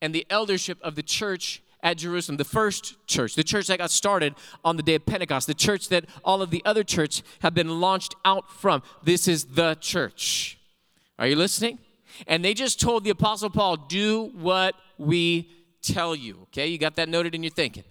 and 0.00 0.14
the 0.14 0.26
eldership 0.30 0.78
of 0.82 0.94
the 0.94 1.02
church 1.02 1.62
at 1.82 1.98
Jerusalem, 1.98 2.36
the 2.36 2.44
first 2.44 2.96
church, 3.06 3.34
the 3.34 3.44
church 3.44 3.66
that 3.66 3.78
got 3.78 3.90
started 3.90 4.34
on 4.64 4.76
the 4.76 4.82
day 4.82 4.94
of 4.94 5.04
Pentecost, 5.04 5.46
the 5.46 5.54
church 5.54 5.88
that 5.88 6.04
all 6.24 6.40
of 6.40 6.50
the 6.50 6.62
other 6.64 6.84
churches 6.84 7.22
have 7.40 7.54
been 7.54 7.80
launched 7.80 8.14
out 8.24 8.50
from. 8.50 8.82
This 9.02 9.26
is 9.26 9.44
the 9.44 9.74
church. 9.76 10.58
Are 11.18 11.26
you 11.26 11.36
listening? 11.36 11.78
And 12.26 12.44
they 12.44 12.54
just 12.54 12.80
told 12.80 13.04
the 13.04 13.10
Apostle 13.10 13.50
Paul, 13.50 13.76
do 13.76 14.30
what 14.34 14.74
we 14.98 15.50
tell 15.82 16.14
you. 16.14 16.38
Okay, 16.44 16.68
you 16.68 16.78
got 16.78 16.94
that 16.96 17.08
noted 17.08 17.34
in 17.34 17.42
your 17.42 17.50
thinking. 17.50 17.84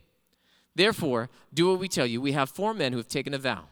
Therefore, 0.76 1.30
do 1.54 1.70
what 1.70 1.80
we 1.80 1.90
tell 1.90 2.06
you. 2.06 2.22
We 2.22 2.32
have 2.32 2.50
four 2.50 2.74
men 2.74 2.94
who 2.94 2.98
have 2.98 3.10
taken 3.10 3.34
a 3.34 3.38
vow. 3.38 3.66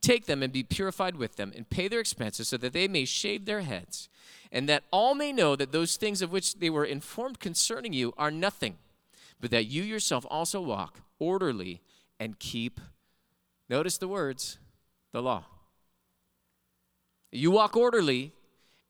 Take 0.00 0.26
them 0.26 0.42
and 0.42 0.52
be 0.52 0.62
purified 0.62 1.16
with 1.16 1.36
them, 1.36 1.52
and 1.56 1.68
pay 1.68 1.88
their 1.88 2.00
expenses 2.00 2.48
so 2.48 2.56
that 2.58 2.72
they 2.72 2.86
may 2.86 3.04
shave 3.04 3.46
their 3.46 3.62
heads, 3.62 4.08
and 4.52 4.68
that 4.68 4.84
all 4.92 5.14
may 5.14 5.32
know 5.32 5.56
that 5.56 5.72
those 5.72 5.96
things 5.96 6.22
of 6.22 6.30
which 6.30 6.56
they 6.56 6.70
were 6.70 6.84
informed 6.84 7.40
concerning 7.40 7.92
you 7.92 8.12
are 8.16 8.30
nothing 8.30 8.76
but 9.46 9.52
that 9.52 9.66
you 9.66 9.84
yourself 9.84 10.26
also 10.28 10.60
walk 10.60 11.02
orderly 11.20 11.80
and 12.18 12.36
keep, 12.40 12.80
notice 13.68 13.96
the 13.96 14.08
words, 14.08 14.58
the 15.12 15.22
law. 15.22 15.44
You 17.30 17.52
walk 17.52 17.76
orderly 17.76 18.32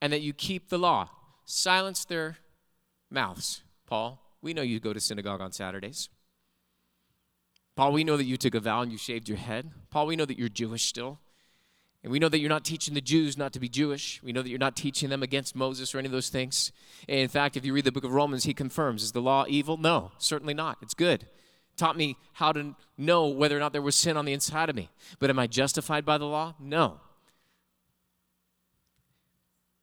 and 0.00 0.14
that 0.14 0.22
you 0.22 0.32
keep 0.32 0.70
the 0.70 0.78
law. 0.78 1.10
Silence 1.44 2.06
their 2.06 2.38
mouths. 3.10 3.64
Paul, 3.86 4.18
we 4.40 4.54
know 4.54 4.62
you 4.62 4.80
go 4.80 4.94
to 4.94 4.98
synagogue 4.98 5.42
on 5.42 5.52
Saturdays. 5.52 6.08
Paul, 7.76 7.92
we 7.92 8.02
know 8.02 8.16
that 8.16 8.24
you 8.24 8.38
took 8.38 8.54
a 8.54 8.60
vow 8.60 8.80
and 8.80 8.90
you 8.90 8.96
shaved 8.96 9.28
your 9.28 9.36
head. 9.36 9.70
Paul, 9.90 10.06
we 10.06 10.16
know 10.16 10.24
that 10.24 10.38
you're 10.38 10.48
Jewish 10.48 10.86
still. 10.86 11.18
And 12.06 12.12
we 12.12 12.20
know 12.20 12.28
that 12.28 12.38
you're 12.38 12.48
not 12.48 12.64
teaching 12.64 12.94
the 12.94 13.00
Jews 13.00 13.36
not 13.36 13.52
to 13.54 13.58
be 13.58 13.68
Jewish. 13.68 14.20
We 14.22 14.30
know 14.30 14.40
that 14.40 14.48
you're 14.48 14.60
not 14.60 14.76
teaching 14.76 15.08
them 15.08 15.24
against 15.24 15.56
Moses 15.56 15.92
or 15.92 15.98
any 15.98 16.06
of 16.06 16.12
those 16.12 16.28
things. 16.28 16.70
In 17.08 17.26
fact, 17.26 17.56
if 17.56 17.64
you 17.64 17.72
read 17.72 17.82
the 17.82 17.90
book 17.90 18.04
of 18.04 18.12
Romans, 18.12 18.44
he 18.44 18.54
confirms 18.54 19.02
Is 19.02 19.10
the 19.10 19.20
law 19.20 19.44
evil? 19.48 19.76
No, 19.76 20.12
certainly 20.18 20.54
not. 20.54 20.78
It's 20.80 20.94
good. 20.94 21.26
Taught 21.76 21.96
me 21.96 22.16
how 22.34 22.52
to 22.52 22.76
know 22.96 23.26
whether 23.26 23.56
or 23.56 23.58
not 23.58 23.72
there 23.72 23.82
was 23.82 23.96
sin 23.96 24.16
on 24.16 24.24
the 24.24 24.32
inside 24.32 24.70
of 24.70 24.76
me. 24.76 24.88
But 25.18 25.30
am 25.30 25.40
I 25.40 25.48
justified 25.48 26.04
by 26.04 26.16
the 26.16 26.26
law? 26.26 26.54
No. 26.60 27.00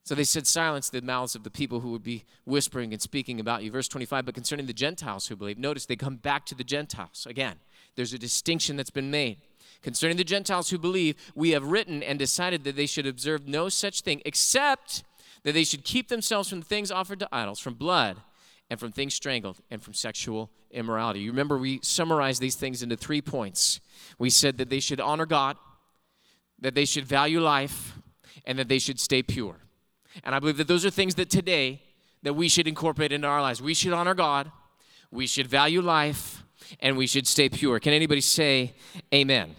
So 0.05 0.15
they 0.15 0.23
said, 0.23 0.47
Silence 0.47 0.89
the 0.89 1.01
mouths 1.01 1.35
of 1.35 1.43
the 1.43 1.51
people 1.51 1.81
who 1.81 1.91
would 1.91 2.03
be 2.03 2.23
whispering 2.45 2.93
and 2.93 3.01
speaking 3.01 3.41
about 3.41 3.63
you. 3.63 3.71
Verse 3.71 3.89
25, 3.89 4.27
but 4.27 4.33
concerning 4.33 4.67
the 4.67 4.71
Gentiles 4.71 5.27
who 5.27 5.35
believe, 5.35 5.57
notice 5.57 5.85
they 5.85 5.97
come 5.97 6.15
back 6.15 6.45
to 6.45 6.55
the 6.55 6.63
Gentiles 6.63 7.27
again. 7.29 7.57
There's 7.97 8.13
a 8.13 8.17
distinction 8.17 8.77
that's 8.77 8.89
been 8.89 9.11
made. 9.11 9.39
Concerning 9.83 10.17
the 10.17 10.23
Gentiles 10.23 10.69
who 10.69 10.79
believe, 10.79 11.15
we 11.35 11.51
have 11.51 11.65
written 11.65 12.01
and 12.01 12.17
decided 12.17 12.63
that 12.63 12.75
they 12.75 12.85
should 12.85 13.05
observe 13.05 13.47
no 13.47 13.69
such 13.69 14.01
thing, 14.01 14.21
except 14.25 15.03
that 15.43 15.51
they 15.51 15.65
should 15.65 15.83
keep 15.83 16.07
themselves 16.07 16.49
from 16.49 16.61
things 16.61 16.89
offered 16.89 17.19
to 17.19 17.27
idols, 17.31 17.59
from 17.59 17.73
blood, 17.73 18.17
and 18.69 18.79
from 18.79 18.93
things 18.93 19.13
strangled, 19.13 19.57
and 19.69 19.83
from 19.83 19.93
sexual 19.93 20.49
immorality. 20.71 21.19
You 21.19 21.31
remember 21.31 21.57
we 21.57 21.79
summarized 21.83 22.41
these 22.41 22.55
things 22.55 22.81
into 22.81 22.95
three 22.95 23.21
points. 23.21 23.81
We 24.17 24.29
said 24.29 24.57
that 24.57 24.69
they 24.69 24.79
should 24.79 25.01
honor 25.01 25.25
God, 25.25 25.57
that 26.59 26.75
they 26.75 26.85
should 26.85 27.05
value 27.05 27.41
life, 27.41 27.97
and 28.45 28.57
that 28.57 28.69
they 28.69 28.79
should 28.79 28.99
stay 28.99 29.21
pure. 29.21 29.57
And 30.23 30.33
I 30.33 30.39
believe 30.39 30.57
that 30.57 30.67
those 30.67 30.85
are 30.85 30.89
things 30.89 31.15
that 31.15 31.29
today 31.29 31.81
that 32.23 32.33
we 32.33 32.47
should 32.47 32.69
incorporate 32.69 33.11
into 33.11 33.27
our 33.27 33.41
lives. 33.41 33.61
We 33.61 33.73
should 33.73 33.91
honor 33.91 34.13
God, 34.13 34.49
we 35.11 35.27
should 35.27 35.47
value 35.47 35.81
life, 35.81 36.43
and 36.79 36.95
we 36.95 37.05
should 37.05 37.27
stay 37.27 37.49
pure. 37.49 37.81
Can 37.81 37.91
anybody 37.91 38.21
say 38.21 38.73
amen? 39.13 39.55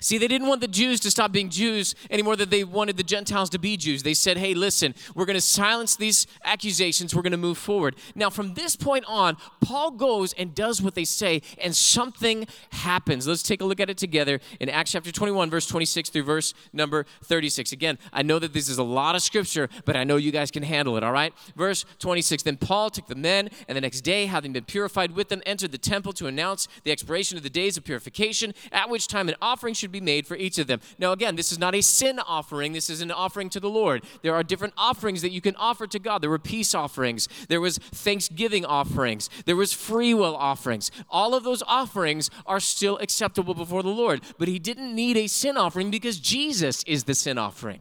See, 0.00 0.18
they 0.18 0.28
didn't 0.28 0.48
want 0.48 0.60
the 0.60 0.68
Jews 0.68 1.00
to 1.00 1.10
stop 1.10 1.32
being 1.32 1.50
Jews 1.50 1.94
anymore 2.10 2.36
than 2.36 2.48
they 2.48 2.64
wanted 2.64 2.96
the 2.96 3.02
Gentiles 3.02 3.50
to 3.50 3.58
be 3.58 3.76
Jews. 3.76 4.02
They 4.02 4.14
said, 4.14 4.38
hey, 4.38 4.54
listen, 4.54 4.94
we're 5.14 5.26
going 5.26 5.34
to 5.34 5.40
silence 5.40 5.96
these 5.96 6.26
accusations. 6.44 7.14
We're 7.14 7.22
going 7.22 7.32
to 7.32 7.38
move 7.38 7.58
forward. 7.58 7.96
Now, 8.14 8.30
from 8.30 8.54
this 8.54 8.76
point 8.76 9.04
on, 9.06 9.36
Paul 9.60 9.92
goes 9.92 10.32
and 10.34 10.54
does 10.54 10.80
what 10.80 10.94
they 10.94 11.04
say, 11.04 11.42
and 11.58 11.76
something 11.76 12.46
happens. 12.72 13.26
Let's 13.26 13.42
take 13.42 13.60
a 13.60 13.64
look 13.64 13.80
at 13.80 13.90
it 13.90 13.98
together 13.98 14.40
in 14.58 14.68
Acts 14.68 14.92
chapter 14.92 15.12
21, 15.12 15.50
verse 15.50 15.66
26 15.66 16.10
through 16.10 16.22
verse 16.24 16.54
number 16.72 17.04
36. 17.24 17.72
Again, 17.72 17.98
I 18.12 18.22
know 18.22 18.38
that 18.38 18.52
this 18.52 18.68
is 18.68 18.78
a 18.78 18.82
lot 18.82 19.14
of 19.14 19.22
scripture, 19.22 19.68
but 19.84 19.96
I 19.96 20.04
know 20.04 20.16
you 20.16 20.32
guys 20.32 20.50
can 20.50 20.62
handle 20.62 20.96
it, 20.96 21.02
all 21.02 21.12
right? 21.12 21.34
Verse 21.56 21.84
26 21.98 22.42
Then 22.42 22.56
Paul 22.56 22.90
took 22.90 23.06
the 23.06 23.14
men, 23.14 23.50
and 23.68 23.76
the 23.76 23.80
next 23.80 24.00
day, 24.00 24.26
having 24.26 24.52
been 24.52 24.64
purified 24.64 25.12
with 25.12 25.28
them, 25.28 25.42
entered 25.44 25.72
the 25.72 25.78
temple 25.78 26.12
to 26.14 26.26
announce 26.26 26.68
the 26.84 26.92
expiration 26.92 27.36
of 27.36 27.42
the 27.42 27.50
days 27.50 27.76
of 27.76 27.84
purification, 27.84 28.54
at 28.72 28.88
which 28.88 29.06
time 29.06 29.28
an 29.28 29.34
offering 29.42 29.74
should 29.74 29.89
be 29.90 30.00
made 30.00 30.26
for 30.26 30.36
each 30.36 30.58
of 30.58 30.66
them. 30.66 30.80
Now, 30.98 31.12
again, 31.12 31.36
this 31.36 31.52
is 31.52 31.58
not 31.58 31.74
a 31.74 31.80
sin 31.82 32.18
offering, 32.18 32.72
this 32.72 32.90
is 32.90 33.00
an 33.00 33.10
offering 33.10 33.48
to 33.50 33.60
the 33.60 33.68
Lord. 33.68 34.04
There 34.22 34.34
are 34.34 34.42
different 34.42 34.74
offerings 34.76 35.22
that 35.22 35.32
you 35.32 35.40
can 35.40 35.56
offer 35.56 35.86
to 35.86 35.98
God. 35.98 36.22
There 36.22 36.30
were 36.30 36.38
peace 36.38 36.74
offerings, 36.74 37.28
there 37.48 37.60
was 37.60 37.78
thanksgiving 37.78 38.64
offerings, 38.64 39.28
there 39.46 39.56
was 39.56 39.72
free 39.72 40.14
will 40.14 40.36
offerings. 40.36 40.90
All 41.08 41.34
of 41.34 41.44
those 41.44 41.62
offerings 41.66 42.30
are 42.46 42.60
still 42.60 42.98
acceptable 42.98 43.54
before 43.54 43.82
the 43.82 43.88
Lord, 43.88 44.22
but 44.38 44.48
he 44.48 44.58
didn't 44.58 44.94
need 44.94 45.16
a 45.16 45.26
sin 45.26 45.56
offering 45.56 45.90
because 45.90 46.18
Jesus 46.18 46.82
is 46.84 47.04
the 47.04 47.14
sin 47.14 47.38
offering. 47.38 47.80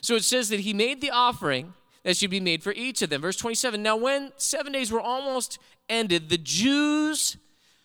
So 0.00 0.14
it 0.14 0.24
says 0.24 0.48
that 0.50 0.60
he 0.60 0.72
made 0.72 1.00
the 1.00 1.10
offering 1.10 1.74
that 2.06 2.16
should 2.16 2.30
be 2.30 2.38
made 2.38 2.62
for 2.62 2.72
each 2.72 3.02
of 3.02 3.10
them. 3.10 3.20
Verse 3.20 3.36
27 3.36 3.82
Now, 3.82 3.96
when 3.96 4.32
seven 4.36 4.72
days 4.72 4.92
were 4.92 5.00
almost 5.00 5.58
ended, 5.88 6.28
the 6.28 6.38
Jews 6.38 7.36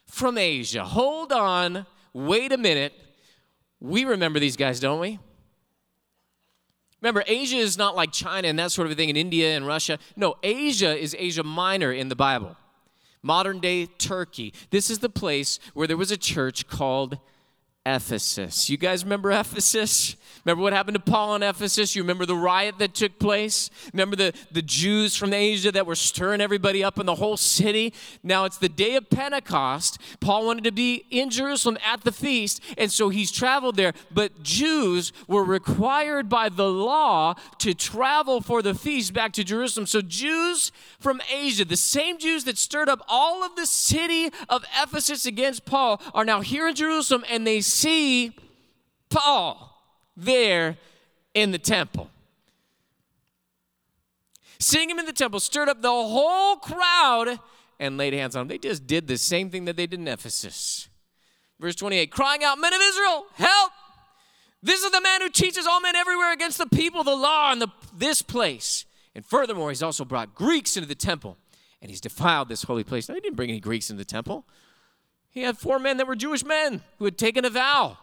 from 0.06 0.38
Asia, 0.38 0.84
hold 0.84 1.32
on, 1.32 1.88
wait 2.14 2.52
a 2.52 2.58
minute. 2.58 2.94
We 3.82 4.06
remember 4.06 4.40
these 4.40 4.56
guys, 4.56 4.80
don't 4.80 5.00
we? 5.00 5.20
Remember, 7.02 7.24
Asia 7.26 7.58
is 7.58 7.80
not 7.80 7.96
like 7.96 8.12
China 8.12 8.48
and 8.48 8.60
that 8.60 8.72
sort 8.72 8.90
of 8.90 8.96
thing 8.96 9.10
in 9.10 9.18
India 9.18 9.56
and 9.56 9.66
Russia. 9.66 9.98
No, 10.16 10.36
Asia 10.44 10.96
is 10.96 11.16
Asia 11.18 11.44
Minor 11.44 11.92
in 11.92 12.10
the 12.10 12.16
Bible. 12.16 12.56
Modern 13.24 13.60
day 13.60 13.88
Turkey. 13.88 14.54
This 14.70 14.92
is 14.92 15.00
the 15.00 15.10
place 15.10 15.60
where 15.74 15.88
there 15.88 15.98
was 15.98 16.12
a 16.12 16.18
church 16.18 16.68
called 16.68 17.18
Ephesus. 17.86 18.70
You 18.70 18.78
guys 18.78 19.04
remember 19.04 19.32
Ephesus? 19.32 20.16
Remember 20.46 20.62
what 20.62 20.74
happened 20.74 20.96
to 20.96 21.02
Paul 21.02 21.36
in 21.36 21.44
Ephesus? 21.44 21.96
You 21.96 22.04
remember 22.04 22.28
the 22.28 22.36
riot 22.36 22.76
that 22.78 22.94
took 22.94 23.18
place? 23.18 23.72
Remember 23.92 24.16
the, 24.16 24.34
the 24.52 24.62
Jews 24.62 25.16
from 25.16 25.34
Asia 25.34 25.72
that 25.72 25.88
were 25.88 25.96
stirring 25.96 26.42
everybody 26.42 26.84
up 26.84 27.00
in 27.00 27.08
the 27.08 27.16
whole 27.16 27.38
city? 27.38 27.94
Now 28.22 28.46
it's 28.46 28.58
the 28.58 28.70
day 28.70 28.96
of 28.96 29.10
Pentecost. 29.10 30.00
Paul 30.20 30.46
wanted 30.46 30.64
to 30.66 30.72
be 30.72 31.06
in 31.10 31.32
Jerusalem 31.32 31.78
at 31.86 32.04
the 32.04 32.12
feast, 32.12 32.62
and 32.78 32.92
so 32.92 33.10
he's 33.10 33.32
traveled 33.32 33.78
there. 33.78 33.94
But 34.12 34.44
Jews 34.44 35.12
were 35.28 35.44
required 35.44 36.30
by 36.30 36.50
the 36.50 36.70
law 36.70 37.36
to 37.60 37.74
travel 37.74 38.42
for 38.42 38.62
the 38.62 38.76
feast 38.76 39.14
back 39.14 39.34
to 39.34 39.44
Jerusalem. 39.44 39.88
So 39.88 40.02
Jews 40.02 40.72
from 41.00 41.20
Asia, 41.32 41.66
the 41.66 41.78
same 41.78 42.20
Jews 42.20 42.44
that 42.44 42.60
stirred 42.60 42.90
up 42.90 43.04
all 43.08 43.44
of 43.44 43.56
the 43.56 43.66
city 43.66 44.30
of 44.50 44.66
Ephesus 44.82 45.26
against 45.26 45.66
Paul, 45.66 46.00
are 46.14 46.26
now 46.26 46.42
here 46.42 46.68
in 46.68 46.76
Jerusalem 46.76 47.26
and 47.30 47.46
they 47.46 47.62
see 47.72 48.36
Paul 49.10 49.82
there 50.16 50.78
in 51.34 51.52
the 51.52 51.60
temple. 51.60 52.10
Seeing 54.60 54.90
him 54.90 55.00
in 55.00 55.06
the 55.06 55.14
temple 55.14 55.40
stirred 55.40 55.70
up 55.70 55.82
the 55.82 55.90
whole 55.90 56.58
crowd 56.58 57.40
and 57.80 57.98
laid 57.98 58.14
hands 58.14 58.36
on 58.36 58.44
him. 58.44 58.48
They 58.48 58.60
just 58.60 58.86
did 58.86 59.08
the 59.08 59.18
same 59.18 59.50
thing 59.50 59.66
that 59.66 59.76
they 59.76 59.88
did 59.88 60.00
in 60.00 60.08
Ephesus. 60.08 60.88
Verse 61.60 61.76
28 61.76 62.12
crying 62.12 62.44
out, 62.44 62.60
Men 62.60 62.74
of 62.74 62.82
Israel, 62.82 63.26
help! 63.36 63.72
This 64.64 64.84
is 64.84 64.92
the 64.92 65.02
man 65.02 65.22
who 65.22 65.30
teaches 65.30 65.66
all 65.66 65.82
men 65.82 65.96
everywhere 65.96 66.32
against 66.32 66.60
the 66.60 66.68
people, 66.68 67.04
the 67.04 67.16
law, 67.16 67.52
and 67.52 67.62
the, 67.62 67.70
this 67.98 68.22
place. 68.22 68.86
And 69.16 69.26
furthermore, 69.26 69.70
he's 69.70 69.82
also 69.82 70.06
brought 70.06 70.36
Greeks 70.36 70.78
into 70.78 70.88
the 70.88 70.96
temple, 70.96 71.38
and 71.82 71.90
he's 71.90 72.02
defiled 72.02 72.48
this 72.48 72.64
holy 72.64 72.84
place. 72.84 73.10
Now, 73.10 73.16
he 73.16 73.22
didn't 73.22 73.36
bring 73.36 73.50
any 73.50 73.60
Greeks 73.60 73.90
into 73.90 73.98
the 73.98 74.06
temple. 74.06 74.46
He 75.32 75.42
had 75.42 75.58
four 75.58 75.80
men 75.80 75.98
that 75.98 76.08
were 76.08 76.16
Jewish 76.16 76.44
men 76.44 76.82
who 77.00 77.06
had 77.06 77.18
taken 77.18 77.46
a 77.46 77.50
vow. 77.50 77.98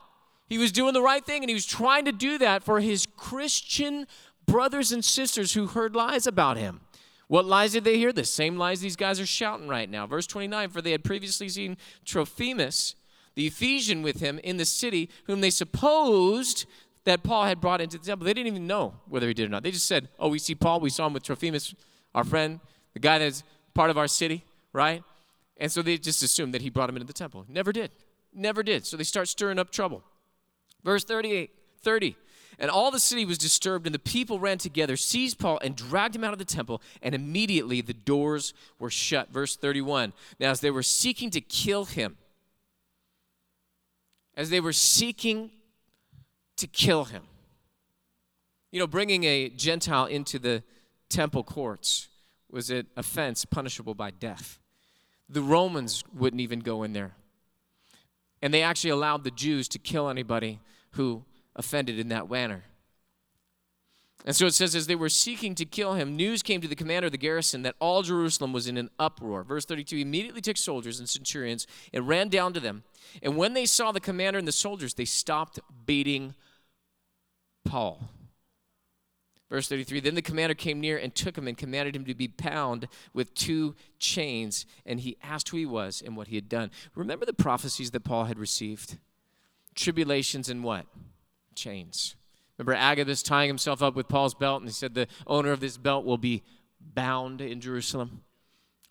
He 0.49 0.59
was 0.59 0.73
doing 0.73 0.95
the 0.95 1.03
right 1.03 1.25
thing 1.25 1.43
and 1.43 1.51
he 1.51 1.55
was 1.55 1.67
trying 1.67 2.07
to 2.07 2.13
do 2.13 2.39
that 2.39 2.65
for 2.65 2.81
his 2.81 3.07
Christian 3.17 4.07
brothers 4.47 4.93
and 4.93 5.05
sisters 5.05 5.53
who 5.53 5.67
heard 5.67 5.95
lies 5.95 6.27
about 6.27 6.57
him. 6.57 6.81
What 7.27 7.45
lies 7.45 7.73
did 7.73 7.85
they 7.85 7.99
hear? 7.99 8.13
The 8.13 8.25
same 8.25 8.57
lies 8.57 8.81
these 8.81 8.97
guys 8.97 9.21
are 9.21 9.27
shouting 9.27 9.69
right 9.69 9.89
now. 9.89 10.07
Verse 10.07 10.27
29 10.27 10.71
For 10.71 10.81
they 10.81 10.93
had 10.93 11.05
previously 11.05 11.51
seen 11.51 11.77
Trophimus, 12.07 12.95
the 13.35 13.47
Ephesian, 13.47 14.03
with 14.03 14.21
him 14.21 14.39
in 14.39 14.57
the 14.57 14.65
city, 14.65 15.11
whom 15.25 15.43
they 15.43 15.51
supposed 15.51 16.65
that 17.05 17.23
Paul 17.23 17.45
had 17.45 17.61
brought 17.61 17.83
into 17.83 17.99
the 17.99 18.05
temple. 18.07 18.25
They 18.25 18.33
didn't 18.33 18.49
even 18.49 18.67
know 18.67 18.95
whether 19.07 19.29
he 19.29 19.35
did 19.35 19.45
or 19.45 19.51
not. 19.51 19.63
They 19.63 19.71
just 19.71 19.87
said, 19.87 20.09
Oh, 20.19 20.29
we 20.29 20.39
see 20.39 20.55
Paul. 20.55 20.81
We 20.81 20.89
saw 20.89 21.07
him 21.07 21.13
with 21.13 21.23
Trophimus, 21.23 21.75
our 22.15 22.25
friend, 22.25 22.61
the 22.95 23.01
guy 23.01 23.19
that's 23.19 23.43
part 23.75 23.91
of 23.91 23.99
our 23.99 24.09
city, 24.09 24.45
right? 24.73 25.03
And 25.59 25.71
so 25.71 25.83
they 25.83 25.99
just 25.99 26.23
assumed 26.23 26.55
that 26.55 26.63
he 26.63 26.71
brought 26.71 26.89
him 26.89 26.97
into 26.97 27.07
the 27.07 27.13
temple. 27.13 27.45
Never 27.49 27.73
did. 27.73 27.91
Never 28.33 28.63
did. 28.63 28.87
So 28.87 28.97
they 28.97 29.05
start 29.05 29.29
stirring 29.29 29.59
up 29.59 29.71
trouble. 29.71 30.05
Verse 30.85 31.05
38, 31.05 31.51
30. 31.83 32.17
And 32.61 32.71
all 32.71 32.91
the 32.91 33.01
city 33.01 33.25
was 33.25 33.39
disturbed, 33.39 33.87
and 33.87 33.95
the 33.95 34.01
people 34.01 34.41
ran 34.41 34.59
together, 34.59 34.97
seized 34.97 35.39
Paul, 35.39 35.61
and 35.63 35.77
dragged 35.77 36.17
him 36.17 36.25
out 36.25 36.33
of 36.33 36.41
the 36.41 36.45
temple, 36.45 36.83
and 37.03 37.15
immediately 37.15 37.81
the 37.81 37.95
doors 37.95 38.53
were 38.81 38.91
shut. 38.91 39.31
Verse 39.31 39.57
31. 39.57 40.13
Now, 40.41 40.51
as 40.51 40.61
they 40.61 40.71
were 40.71 40.83
seeking 40.83 41.31
to 41.31 41.41
kill 41.41 41.85
him, 41.85 42.17
as 44.37 44.51
they 44.51 44.61
were 44.61 44.73
seeking 44.73 45.51
to 46.57 46.67
kill 46.67 47.05
him, 47.05 47.23
you 48.73 48.81
know, 48.81 48.87
bringing 48.87 49.25
a 49.25 49.49
Gentile 49.51 50.07
into 50.07 50.39
the 50.39 50.63
temple 51.09 51.43
courts 51.43 52.09
was 52.51 52.71
an 52.71 52.87
offense 52.97 53.45
punishable 53.45 53.95
by 53.95 54.11
death. 54.11 54.59
The 55.29 55.43
Romans 55.43 56.05
wouldn't 56.15 56.41
even 56.41 56.61
go 56.61 56.83
in 56.83 56.93
there. 56.93 57.13
And 58.41 58.55
they 58.55 58.63
actually 58.63 58.91
allowed 58.91 59.25
the 59.25 59.31
Jews 59.31 59.69
to 59.69 59.79
kill 59.79 60.09
anybody 60.09 60.61
who 60.93 61.25
offended 61.57 61.99
in 61.99 62.09
that 62.09 62.31
manner. 62.31 62.65
And 64.25 64.35
so 64.35 64.47
it 64.47 64.55
says, 64.55 64.75
as 64.75 64.87
they 64.87 64.97
were 64.97 65.09
seeking 65.09 65.55
to 65.55 65.65
kill 65.65 65.95
him, 65.95 66.17
news 66.17 66.43
came 66.43 66.61
to 66.61 66.69
the 66.69 66.75
commander 66.75 67.07
of 67.07 67.13
the 67.13 67.19
garrison 67.19 67.63
that 67.63 67.77
all 67.79 68.03
Jerusalem 68.03 68.53
was 68.53 68.67
in 68.67 68.77
an 68.77 68.91
uproar. 68.99 69.45
Verse 69.45 69.65
32 69.65 69.97
he 69.97 70.03
immediately 70.03 70.41
took 70.41 70.57
soldiers 70.57 70.99
and 70.99 71.09
centurions 71.09 71.67
and 71.93 72.09
ran 72.09 72.29
down 72.29 72.53
to 72.53 72.61
them. 72.61 72.83
And 73.23 73.37
when 73.37 73.55
they 73.55 73.65
saw 73.65 73.93
the 73.93 74.01
commander 74.01 74.39
and 74.39 74.49
the 74.49 74.53
soldiers, 74.53 74.95
they 74.95 75.05
stopped 75.05 75.61
beating 75.87 76.35
Paul. 77.65 78.11
Verse 79.51 79.69
33 79.69 80.01
Then 80.01 80.15
the 80.15 80.23
commander 80.23 80.55
came 80.55 80.81
near 80.81 80.99
and 80.99 81.15
took 81.15 81.37
him 81.37 81.49
and 81.49 81.57
commanded 81.57 81.97
him 81.97 82.05
to 82.05 82.15
be 82.15 82.27
bound 82.27 82.89
with 83.13 83.35
two 83.35 83.75
chains. 83.99 84.67
And 84.85 85.01
he 85.01 85.17
asked 85.23 85.49
who 85.49 85.57
he 85.57 85.67
was 85.67 86.03
and 86.05 86.17
what 86.17 86.29
he 86.29 86.37
had 86.37 86.49
done. 86.49 86.71
Remember 86.95 87.25
the 87.25 87.33
prophecies 87.33 87.91
that 87.93 88.05
Paul 88.05 88.25
had 88.25 88.39
received? 88.39 88.99
Tribulations 89.75 90.49
and 90.49 90.63
what? 90.63 90.87
Chains. 91.55 92.17
Remember 92.59 92.75
Agabus 92.75 93.23
tying 93.23 93.49
himself 93.49 93.83
up 93.83 93.95
with 93.95 94.09
Paul's 94.09 94.35
belt, 94.35 94.61
and 94.61 94.69
he 94.69 94.73
said, 94.73 94.95
The 94.95 95.07
owner 95.27 95.53
of 95.53 95.61
this 95.61 95.77
belt 95.77 96.05
will 96.05 96.19
be 96.19 96.43
bound 96.81 97.41
in 97.41 97.61
Jerusalem. 97.61 98.23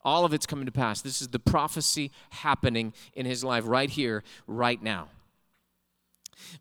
All 0.03 0.23
of 0.23 0.33
it's 0.33 0.45
coming 0.45 0.65
to 0.65 0.71
pass. 0.71 1.01
This 1.01 1.21
is 1.21 1.27
the 1.27 1.39
prophecy 1.39 2.11
happening 2.29 2.93
in 3.13 3.25
his 3.25 3.43
life 3.43 3.65
right 3.67 3.89
here, 3.89 4.23
right 4.47 4.81
now. 4.81 5.09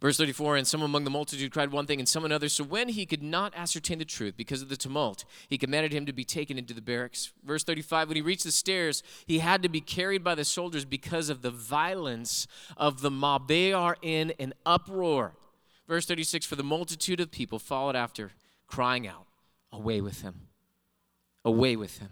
Verse 0.01 0.17
34 0.17 0.57
And 0.57 0.67
some 0.67 0.83
among 0.83 1.05
the 1.05 1.11
multitude 1.11 1.53
cried 1.53 1.73
one 1.73 1.87
thing 1.87 1.99
and 1.99 2.09
some 2.09 2.25
another. 2.25 2.49
So 2.49 2.65
when 2.65 2.89
he 2.89 3.07
could 3.07 3.23
not 3.23 3.53
ascertain 3.57 3.99
the 3.99 4.05
truth 4.05 4.37
because 4.37 4.63
of 4.63 4.69
the 4.69 4.77
tumult, 4.77 5.25
he 5.49 5.59
commanded 5.59 5.93
him 5.93 6.07
to 6.07 6.13
be 6.13 6.25
taken 6.25 6.59
into 6.59 6.75
the 6.75 6.83
barracks. 6.83 7.33
Verse 7.45 7.65
35 7.65 8.09
When 8.09 8.17
he 8.17 8.23
reached 8.23 8.45
the 8.45 8.53
stairs, 8.53 9.03
he 9.27 9.39
had 9.39 9.63
to 9.63 9.69
be 9.69 9.81
carried 9.81 10.25
by 10.25 10.35
the 10.35 10.45
soldiers 10.45 10.85
because 10.85 11.29
of 11.29 11.43
the 11.43 11.51
violence 11.51 12.47
of 12.77 13.01
the 13.01 13.11
mob. 13.11 13.49
They 13.49 13.73
are 13.73 13.97
in 14.03 14.33
an 14.39 14.55
uproar. 14.65 15.35
Verse 15.89 16.07
36 16.07 16.47
For 16.47 16.57
the 16.57 16.65
multitude 16.65 17.21
of 17.21 17.31
people 17.31 17.59
followed 17.59 17.97
after, 17.97 18.33
crying 18.67 19.07
out, 19.07 19.27
Away 19.73 20.01
with 20.01 20.23
him! 20.23 20.49
Away 21.45 21.77
with 21.77 21.99
him! 21.99 22.11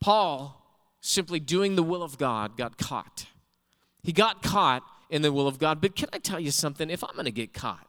Paul, 0.00 0.60
simply 1.00 1.40
doing 1.40 1.76
the 1.76 1.82
will 1.82 2.02
of 2.02 2.18
God, 2.18 2.56
got 2.56 2.78
caught. 2.78 3.26
He 4.02 4.12
got 4.12 4.42
caught 4.42 4.82
in 5.12 5.20
the 5.20 5.30
will 5.30 5.46
of 5.46 5.58
God. 5.58 5.80
But 5.80 5.94
can 5.94 6.08
I 6.12 6.18
tell 6.18 6.40
you 6.40 6.50
something? 6.50 6.90
If 6.90 7.04
I'm 7.04 7.12
going 7.12 7.26
to 7.26 7.30
get 7.30 7.52
caught, 7.52 7.86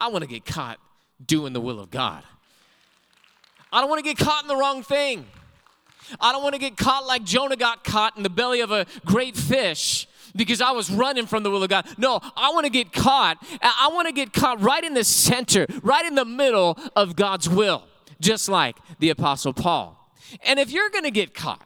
I 0.00 0.08
want 0.08 0.22
to 0.24 0.28
get 0.28 0.44
caught 0.44 0.78
doing 1.24 1.52
the 1.52 1.60
will 1.60 1.78
of 1.78 1.90
God. 1.90 2.24
I 3.72 3.80
don't 3.80 3.88
want 3.88 4.04
to 4.04 4.14
get 4.14 4.18
caught 4.18 4.42
in 4.42 4.48
the 4.48 4.56
wrong 4.56 4.82
thing. 4.82 5.26
I 6.20 6.32
don't 6.32 6.42
want 6.42 6.54
to 6.54 6.58
get 6.58 6.76
caught 6.76 7.06
like 7.06 7.24
Jonah 7.24 7.56
got 7.56 7.84
caught 7.84 8.16
in 8.16 8.24
the 8.24 8.30
belly 8.30 8.60
of 8.60 8.72
a 8.72 8.84
great 9.06 9.36
fish 9.36 10.06
because 10.34 10.60
I 10.60 10.72
was 10.72 10.90
running 10.90 11.26
from 11.26 11.44
the 11.44 11.50
will 11.50 11.62
of 11.62 11.70
God. 11.70 11.86
No, 11.96 12.18
I 12.36 12.50
want 12.52 12.64
to 12.64 12.70
get 12.70 12.92
caught. 12.92 13.38
I 13.62 13.88
want 13.92 14.08
to 14.08 14.12
get 14.12 14.32
caught 14.32 14.60
right 14.60 14.82
in 14.82 14.94
the 14.94 15.04
center, 15.04 15.66
right 15.82 16.04
in 16.04 16.16
the 16.16 16.24
middle 16.24 16.76
of 16.96 17.14
God's 17.14 17.48
will, 17.48 17.84
just 18.20 18.48
like 18.48 18.76
the 18.98 19.10
Apostle 19.10 19.52
Paul. 19.52 20.10
And 20.44 20.58
if 20.58 20.72
you're 20.72 20.90
going 20.90 21.04
to 21.04 21.12
get 21.12 21.32
caught, 21.32 21.64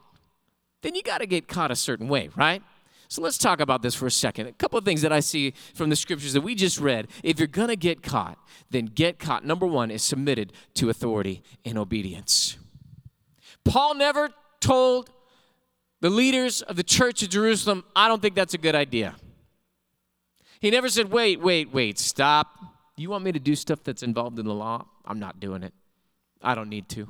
then 0.83 0.93
you 0.93 1.01
got 1.01 1.17
to 1.17 1.25
get 1.25 1.47
caught 1.47 1.71
a 1.71 1.75
certain 1.75 2.07
way, 2.07 2.29
right? 2.35 2.61
So 3.09 3.23
let's 3.23 3.39
talk 3.39 3.59
about 3.59 3.81
this 3.81 3.95
for 3.95 4.05
a 4.05 4.11
second. 4.11 4.47
A 4.47 4.51
couple 4.51 4.77
of 4.77 4.85
things 4.85 5.01
that 5.01 5.11
I 5.11 5.19
see 5.19 5.55
from 5.73 5.89
the 5.89 5.95
scriptures 5.95 6.33
that 6.33 6.41
we 6.41 6.53
just 6.53 6.79
read. 6.79 7.07
If 7.23 7.39
you're 7.39 7.47
going 7.47 7.69
to 7.69 7.75
get 7.75 8.03
caught, 8.03 8.37
then 8.69 8.85
get 8.85 9.17
caught. 9.17 9.43
Number 9.43 9.65
one 9.65 9.89
is 9.89 10.03
submitted 10.03 10.53
to 10.75 10.91
authority 10.91 11.41
in 11.63 11.75
obedience. 11.75 12.57
Paul 13.65 13.95
never 13.95 14.29
told 14.59 15.09
the 16.01 16.11
leaders 16.11 16.61
of 16.61 16.75
the 16.75 16.83
church 16.83 17.23
of 17.23 17.29
Jerusalem, 17.29 17.83
I 17.95 18.07
don't 18.07 18.21
think 18.21 18.35
that's 18.35 18.53
a 18.53 18.59
good 18.59 18.75
idea. 18.75 19.15
He 20.59 20.69
never 20.69 20.87
said, 20.87 21.11
wait, 21.11 21.41
wait, 21.41 21.73
wait, 21.73 21.97
stop. 21.97 22.55
You 22.95 23.09
want 23.09 23.23
me 23.23 23.31
to 23.31 23.39
do 23.39 23.55
stuff 23.55 23.83
that's 23.83 24.03
involved 24.03 24.37
in 24.37 24.45
the 24.45 24.53
law? 24.53 24.85
I'm 25.03 25.19
not 25.19 25.39
doing 25.39 25.63
it. 25.63 25.73
I 26.43 26.53
don't 26.53 26.69
need 26.69 26.87
to. 26.89 27.07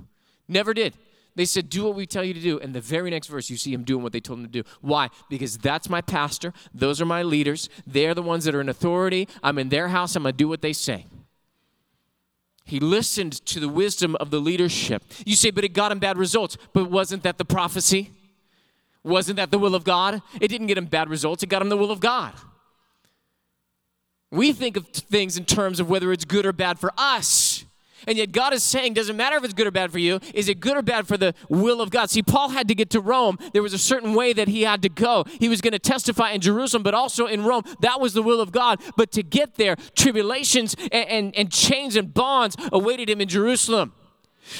Never 0.47 0.73
did. 0.73 0.93
They 1.39 1.45
said, 1.45 1.69
Do 1.69 1.85
what 1.85 1.95
we 1.95 2.05
tell 2.05 2.25
you 2.25 2.33
to 2.33 2.39
do. 2.41 2.59
And 2.59 2.75
the 2.75 2.81
very 2.81 3.09
next 3.09 3.27
verse, 3.27 3.49
you 3.49 3.55
see 3.55 3.71
him 3.71 3.85
doing 3.85 4.03
what 4.03 4.11
they 4.11 4.19
told 4.19 4.39
him 4.39 4.45
to 4.45 4.51
do. 4.51 4.63
Why? 4.81 5.07
Because 5.29 5.57
that's 5.57 5.89
my 5.89 6.01
pastor. 6.01 6.51
Those 6.73 6.99
are 6.99 7.05
my 7.05 7.23
leaders. 7.23 7.69
They're 7.87 8.13
the 8.13 8.21
ones 8.21 8.43
that 8.43 8.53
are 8.53 8.59
in 8.59 8.67
authority. 8.67 9.25
I'm 9.41 9.57
in 9.57 9.69
their 9.69 9.87
house. 9.87 10.17
I'm 10.17 10.23
going 10.23 10.33
to 10.33 10.37
do 10.37 10.49
what 10.49 10.61
they 10.61 10.73
say. 10.73 11.05
He 12.65 12.81
listened 12.81 13.45
to 13.45 13.61
the 13.61 13.69
wisdom 13.69 14.17
of 14.17 14.31
the 14.31 14.41
leadership. 14.41 15.01
You 15.25 15.37
say, 15.37 15.49
but 15.49 15.63
it 15.63 15.69
got 15.69 15.93
him 15.93 15.99
bad 15.99 16.17
results. 16.17 16.57
But 16.73 16.91
wasn't 16.91 17.23
that 17.23 17.37
the 17.37 17.45
prophecy? 17.45 18.11
Wasn't 19.05 19.37
that 19.37 19.49
the 19.49 19.59
will 19.59 19.75
of 19.75 19.85
God? 19.85 20.21
It 20.41 20.49
didn't 20.49 20.67
get 20.67 20.77
him 20.77 20.87
bad 20.87 21.07
results, 21.07 21.41
it 21.41 21.47
got 21.47 21.61
him 21.61 21.69
the 21.69 21.77
will 21.77 21.91
of 21.91 22.01
God. 22.01 22.33
We 24.29 24.51
think 24.51 24.75
of 24.75 24.87
things 24.89 25.37
in 25.37 25.45
terms 25.45 25.79
of 25.79 25.89
whether 25.89 26.11
it's 26.11 26.25
good 26.25 26.45
or 26.45 26.51
bad 26.51 26.79
for 26.79 26.91
us. 26.97 27.48
And 28.07 28.17
yet 28.17 28.31
God 28.31 28.53
is 28.53 28.63
saying, 28.63 28.93
doesn't 28.93 29.17
matter 29.17 29.37
if 29.37 29.43
it's 29.43 29.53
good 29.53 29.67
or 29.67 29.71
bad 29.71 29.91
for 29.91 29.99
you, 29.99 30.19
is 30.33 30.49
it 30.49 30.59
good 30.59 30.77
or 30.77 30.81
bad 30.81 31.07
for 31.07 31.17
the 31.17 31.33
will 31.49 31.81
of 31.81 31.89
God? 31.89 32.09
See, 32.09 32.23
Paul 32.23 32.49
had 32.49 32.67
to 32.67 32.75
get 32.75 32.89
to 32.91 33.01
Rome. 33.01 33.37
There 33.53 33.63
was 33.63 33.73
a 33.73 33.77
certain 33.77 34.13
way 34.13 34.33
that 34.33 34.47
he 34.47 34.63
had 34.63 34.81
to 34.83 34.89
go. 34.89 35.25
He 35.39 35.49
was 35.49 35.61
going 35.61 35.73
to 35.73 35.79
testify 35.79 36.31
in 36.31 36.41
Jerusalem, 36.41 36.83
but 36.83 36.93
also 36.93 37.25
in 37.25 37.43
Rome. 37.43 37.63
That 37.81 37.99
was 37.99 38.13
the 38.13 38.23
will 38.23 38.41
of 38.41 38.51
God. 38.51 38.81
But 38.95 39.11
to 39.13 39.23
get 39.23 39.55
there, 39.55 39.75
tribulations 39.95 40.75
and, 40.91 41.09
and, 41.09 41.35
and 41.35 41.51
chains 41.51 41.95
and 41.95 42.13
bonds 42.13 42.55
awaited 42.71 43.09
him 43.09 43.21
in 43.21 43.27
Jerusalem. 43.27 43.93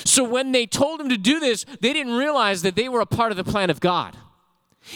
So 0.06 0.24
when 0.24 0.52
they 0.52 0.66
told 0.66 1.02
him 1.02 1.10
to 1.10 1.18
do 1.18 1.40
this, 1.40 1.66
they 1.82 1.94
didn't 1.94 2.14
realize 2.14 2.62
that 2.62 2.76
they 2.76 2.90
were 2.90 3.02
a 3.02 3.06
part 3.06 3.32
of 3.32 3.38
the 3.38 3.44
plan 3.44 3.70
of 3.70 3.80
God. 3.80 4.16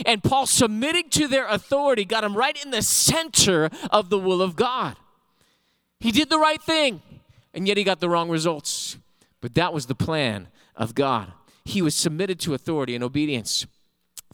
And 0.06 0.24
Paul 0.24 0.46
submitting 0.46 1.10
to 1.12 1.28
their 1.28 1.48
authority 1.48 2.06
got 2.06 2.24
him 2.24 2.36
right 2.36 2.58
in 2.64 2.72
the 2.72 2.82
center 2.82 3.70
of 3.92 4.10
the 4.10 4.20
will 4.20 4.42
of 4.42 4.56
God. 4.56 4.98
He 6.00 6.12
did 6.12 6.30
the 6.30 6.40
right 6.40 6.62
thing 6.62 7.02
and 7.54 7.68
yet 7.68 7.78
he 7.78 7.84
got 7.84 8.00
the 8.00 8.10
wrong 8.10 8.30
results. 8.30 8.98
But 9.42 9.56
that 9.56 9.74
was 9.74 9.88
the 9.88 9.96
plan 9.96 10.48
of 10.76 10.96
God. 10.96 11.34
He 11.66 11.82
was 11.82 11.96
submitted 11.96 12.40
to 12.42 12.54
authority 12.54 12.96
and 12.96 13.04
obedience. 13.04 13.66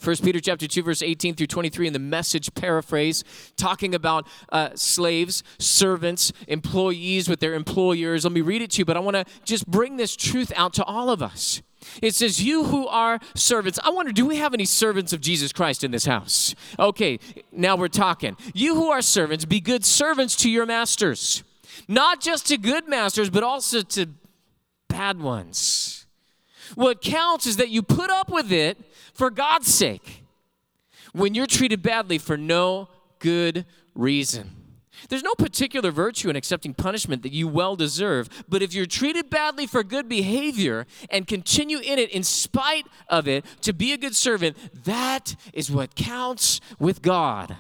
1 0.04 0.18
Peter 0.18 0.40
chapter 0.40 0.66
2 0.66 0.82
verse 0.82 1.02
18 1.02 1.36
through 1.36 1.48
23 1.48 1.88
in 1.88 1.94
the 1.94 2.00
message 2.00 2.54
paraphrase 2.54 3.24
talking 3.58 3.94
about 3.94 4.26
uh, 4.50 4.70
slaves, 4.76 5.44
servants, 5.58 6.32
employees 6.48 7.28
with 7.28 7.42
their 7.42 7.54
employers. 7.54 8.24
Let 8.24 8.32
me 8.32 8.42
read 8.42 8.62
it 8.62 8.72
to 8.72 8.80
you, 8.80 8.86
but 8.86 8.96
I 8.96 9.02
want 9.02 9.16
to 9.16 9.26
just 9.44 9.68
bring 9.68 9.98
this 9.98 10.16
truth 10.16 10.54
out 10.56 10.74
to 10.76 10.86
all 10.86 11.10
of 11.10 11.22
us. 11.22 11.62
It 12.02 12.16
says, 12.16 12.42
You 12.44 12.66
who 12.66 12.88
are 12.88 13.20
servants. 13.36 13.80
I 13.84 13.90
wonder, 13.90 14.12
do 14.12 14.26
we 14.26 14.38
have 14.38 14.54
any 14.54 14.66
servants 14.66 15.12
of 15.12 15.22
Jesus 15.22 15.52
Christ 15.52 15.84
in 15.84 15.92
this 15.92 16.06
house? 16.06 16.56
Okay, 16.78 17.20
now 17.52 17.76
we're 17.76 17.88
talking. 17.88 18.38
You 18.54 18.76
who 18.76 18.90
are 18.90 19.02
servants, 19.02 19.46
be 19.46 19.60
good 19.60 19.84
servants 19.84 20.36
to 20.38 20.50
your 20.50 20.66
masters 20.66 21.44
not 21.88 22.22
just 22.22 22.48
to 22.48 22.58
good 22.58 22.88
masters, 22.88 23.30
but 23.30 23.44
also 23.44 23.82
to 23.82 24.08
bad 24.88 25.20
ones. 25.20 26.06
What 26.76 27.02
counts 27.02 27.46
is 27.46 27.58
that 27.58 27.70
you 27.70 27.82
put 27.82 28.10
up 28.10 28.30
with 28.30 28.52
it 28.52 28.78
for 29.14 29.30
God's 29.30 29.74
sake 29.74 30.24
when 31.14 31.34
you're 31.34 31.48
treated 31.48 31.82
badly 31.82 32.18
for 32.18 32.38
no 32.38 32.90
good 33.20 33.66
reason. 33.96 34.56
There's 35.08 35.24
no 35.24 35.34
particular 35.36 35.92
virtue 35.92 36.30
in 36.30 36.36
accepting 36.36 36.74
punishment 36.74 37.24
that 37.24 37.32
you 37.32 37.48
well 37.48 37.76
deserve, 37.76 38.30
but 38.50 38.62
if 38.62 38.74
you're 38.74 38.86
treated 38.86 39.30
badly 39.30 39.66
for 39.66 39.84
good 39.84 40.10
behavior 40.10 40.86
and 41.10 41.26
continue 41.26 41.80
in 41.80 41.98
it 42.00 42.10
in 42.10 42.24
spite 42.24 42.86
of 43.08 43.28
it 43.28 43.46
to 43.62 43.72
be 43.72 43.94
a 43.94 43.98
good 43.98 44.16
servant, 44.16 44.58
that 44.84 45.36
is 45.54 45.72
what 45.72 45.96
counts 45.96 46.60
with 46.80 47.02
God. 47.02 47.56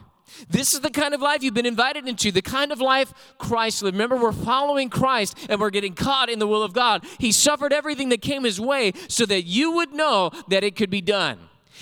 This 0.49 0.73
is 0.73 0.81
the 0.81 0.89
kind 0.89 1.13
of 1.13 1.21
life 1.21 1.43
you've 1.43 1.53
been 1.53 1.65
invited 1.65 2.07
into, 2.07 2.31
the 2.31 2.41
kind 2.41 2.71
of 2.71 2.81
life 2.81 3.13
Christ 3.37 3.83
lived. 3.83 3.95
Remember, 3.95 4.17
we're 4.17 4.31
following 4.31 4.89
Christ 4.89 5.37
and 5.49 5.59
we're 5.59 5.69
getting 5.69 5.93
caught 5.93 6.29
in 6.29 6.39
the 6.39 6.47
will 6.47 6.63
of 6.63 6.73
God. 6.73 7.05
He 7.17 7.31
suffered 7.31 7.73
everything 7.73 8.09
that 8.09 8.21
came 8.21 8.43
his 8.43 8.59
way 8.59 8.93
so 9.07 9.25
that 9.25 9.43
you 9.43 9.71
would 9.73 9.93
know 9.93 10.31
that 10.47 10.63
it 10.63 10.75
could 10.75 10.89
be 10.89 11.01
done 11.01 11.39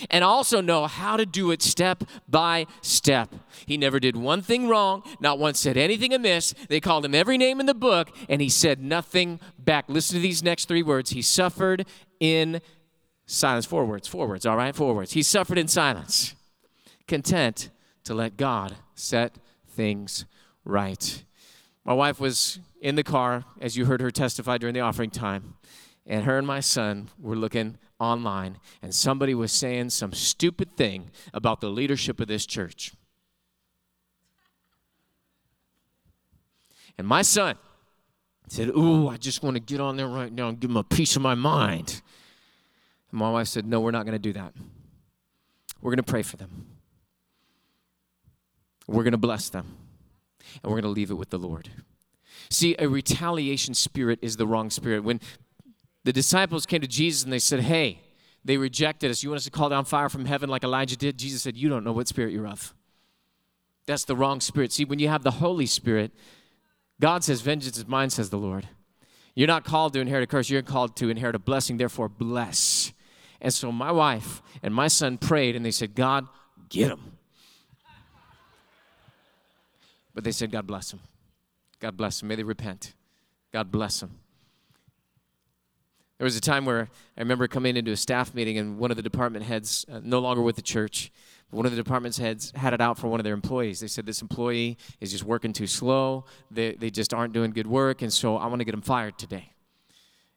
and 0.09 0.23
also 0.23 0.61
know 0.61 0.87
how 0.87 1.17
to 1.17 1.25
do 1.25 1.51
it 1.51 1.61
step 1.61 2.03
by 2.27 2.67
step. 2.81 3.33
He 3.65 3.77
never 3.77 3.99
did 3.99 4.15
one 4.15 4.41
thing 4.41 4.67
wrong, 4.67 5.03
not 5.19 5.39
once 5.39 5.59
said 5.59 5.77
anything 5.77 6.13
amiss. 6.13 6.53
They 6.69 6.79
called 6.79 7.05
him 7.05 7.15
every 7.15 7.37
name 7.37 7.59
in 7.59 7.65
the 7.65 7.73
book, 7.73 8.09
and 8.29 8.41
he 8.41 8.49
said 8.49 8.81
nothing 8.81 9.39
back. 9.57 9.85
Listen 9.87 10.15
to 10.15 10.21
these 10.21 10.43
next 10.43 10.67
three 10.67 10.83
words. 10.83 11.11
He 11.11 11.21
suffered 11.21 11.85
in 12.19 12.61
silence. 13.25 13.65
Four 13.65 13.85
words, 13.85 14.07
four 14.07 14.27
words, 14.27 14.45
all 14.45 14.57
right? 14.57 14.75
Four 14.75 14.93
words. 14.93 15.13
He 15.13 15.23
suffered 15.23 15.57
in 15.57 15.67
silence, 15.67 16.35
content 17.07 17.69
to 18.07 18.13
let 18.13 18.37
God 18.37 18.77
set 18.95 19.35
things 19.67 20.25
right. 20.63 21.23
My 21.83 21.93
wife 21.93 22.21
was 22.21 22.59
in 22.81 22.95
the 22.95 23.03
car, 23.03 23.43
as 23.59 23.75
you 23.75 23.85
heard 23.85 23.99
her 23.99 24.11
testify 24.11 24.57
during 24.57 24.73
the 24.73 24.79
offering 24.79 25.09
time, 25.09 25.55
and 26.05 26.23
her 26.23 26.37
and 26.37 26.47
my 26.47 26.61
son 26.61 27.09
were 27.19 27.35
looking 27.35 27.77
online, 27.99 28.59
and 28.81 28.95
somebody 28.95 29.35
was 29.35 29.51
saying 29.51 29.89
some 29.89 30.13
stupid 30.13 30.77
thing 30.77 31.11
about 31.33 31.59
the 31.59 31.69
leadership 31.69 32.21
of 32.21 32.29
this 32.29 32.45
church. 32.45 32.93
And 36.97 37.05
my 37.05 37.23
son 37.23 37.57
said, 38.47 38.69
Ooh, 38.69 39.09
I 39.09 39.17
just 39.17 39.43
want 39.43 39.57
to 39.57 39.59
get 39.59 39.81
on 39.81 39.97
there 39.97 40.07
right 40.07 40.31
now 40.31 40.47
and 40.47 40.57
give 40.57 40.69
him 40.69 40.77
a 40.77 40.83
piece 40.83 41.17
of 41.17 41.21
my 41.21 41.35
mind. 41.35 42.01
And 43.11 43.19
my 43.19 43.29
wife 43.29 43.49
said, 43.49 43.65
No, 43.65 43.81
we're 43.81 43.91
not 43.91 44.05
going 44.05 44.13
to 44.13 44.19
do 44.19 44.31
that. 44.31 44.53
We're 45.81 45.91
going 45.91 45.97
to 45.97 46.03
pray 46.03 46.23
for 46.23 46.37
them. 46.37 46.76
We're 48.87 49.03
going 49.03 49.11
to 49.11 49.17
bless 49.17 49.49
them, 49.49 49.77
and 50.63 50.71
we're 50.71 50.81
going 50.81 50.83
to 50.83 50.89
leave 50.89 51.11
it 51.11 51.15
with 51.15 51.29
the 51.29 51.37
Lord. 51.37 51.69
See, 52.49 52.75
a 52.79 52.87
retaliation 52.87 53.73
spirit 53.73 54.19
is 54.21 54.37
the 54.37 54.47
wrong 54.47 54.69
spirit. 54.69 55.03
When 55.03 55.19
the 56.03 56.13
disciples 56.13 56.65
came 56.65 56.81
to 56.81 56.87
Jesus 56.87 57.23
and 57.23 57.33
they 57.33 57.39
said, 57.39 57.61
Hey, 57.61 57.99
they 58.45 58.57
rejected 58.57 59.11
us. 59.11 59.23
You 59.23 59.29
want 59.29 59.39
us 59.39 59.45
to 59.45 59.51
call 59.51 59.69
down 59.69 59.83
fire 59.83 60.07
from 60.07 60.25
heaven 60.25 60.49
like 60.49 60.63
Elijah 60.63 60.95
did? 60.95 61.17
Jesus 61.17 61.41
said, 61.41 61.57
You 61.57 61.67
don't 61.67 61.83
know 61.83 61.91
what 61.91 62.07
spirit 62.07 62.31
you're 62.31 62.47
of. 62.47 62.73
That's 63.85 64.05
the 64.05 64.15
wrong 64.15 64.39
spirit. 64.39 64.71
See, 64.71 64.85
when 64.85 64.99
you 64.99 65.09
have 65.09 65.23
the 65.23 65.31
Holy 65.31 65.65
Spirit, 65.65 66.11
God 67.01 67.23
says, 67.23 67.41
Vengeance 67.41 67.77
is 67.77 67.87
mine, 67.87 68.09
says 68.09 68.29
the 68.29 68.37
Lord. 68.37 68.67
You're 69.35 69.47
not 69.47 69.65
called 69.65 69.93
to 69.93 69.99
inherit 69.99 70.23
a 70.23 70.27
curse, 70.27 70.49
you're 70.49 70.61
called 70.61 70.95
to 70.97 71.09
inherit 71.09 71.35
a 71.35 71.39
blessing. 71.39 71.77
Therefore, 71.77 72.09
bless. 72.09 72.91
And 73.39 73.53
so 73.53 73.71
my 73.71 73.91
wife 73.91 74.41
and 74.63 74.73
my 74.73 74.87
son 74.87 75.17
prayed 75.17 75.55
and 75.55 75.65
they 75.65 75.71
said, 75.71 75.93
God, 75.93 76.27
get 76.69 76.87
them. 76.87 77.16
But 80.17 80.23
they 80.23 80.31
said, 80.31 80.49
God 80.49 80.65
bless 80.65 80.89
them. 80.89 81.01
God 81.79 81.95
bless 81.95 82.21
them. 82.21 82.29
May 82.29 82.33
they 82.33 82.41
repent. 82.41 82.95
God 83.53 83.71
bless 83.71 83.99
them. 83.99 84.17
There 86.17 86.25
was 86.25 86.35
a 86.35 86.41
time 86.41 86.65
where 86.65 86.89
I 87.15 87.21
remember 87.21 87.47
coming 87.47 87.77
into 87.77 87.91
a 87.91 87.95
staff 87.95 88.33
meeting, 88.33 88.57
and 88.57 88.79
one 88.79 88.89
of 88.89 88.97
the 88.97 89.03
department 89.03 89.45
heads, 89.45 89.85
uh, 89.91 89.99
no 90.03 90.17
longer 90.17 90.41
with 90.41 90.55
the 90.55 90.63
church, 90.63 91.11
one 91.51 91.67
of 91.67 91.71
the 91.71 91.75
department's 91.75 92.17
heads 92.17 92.51
had 92.55 92.73
it 92.73 92.81
out 92.81 92.97
for 92.97 93.09
one 93.09 93.19
of 93.19 93.25
their 93.25 93.35
employees. 93.35 93.79
They 93.79 93.85
said, 93.85 94.07
This 94.07 94.23
employee 94.23 94.79
is 94.99 95.11
just 95.11 95.23
working 95.23 95.53
too 95.53 95.67
slow. 95.67 96.25
They, 96.49 96.71
they 96.71 96.89
just 96.89 97.13
aren't 97.13 97.33
doing 97.33 97.51
good 97.51 97.67
work, 97.67 98.01
and 98.01 98.11
so 98.11 98.37
I 98.37 98.47
want 98.47 98.59
to 98.61 98.65
get 98.65 98.71
them 98.71 98.81
fired 98.81 99.19
today. 99.19 99.53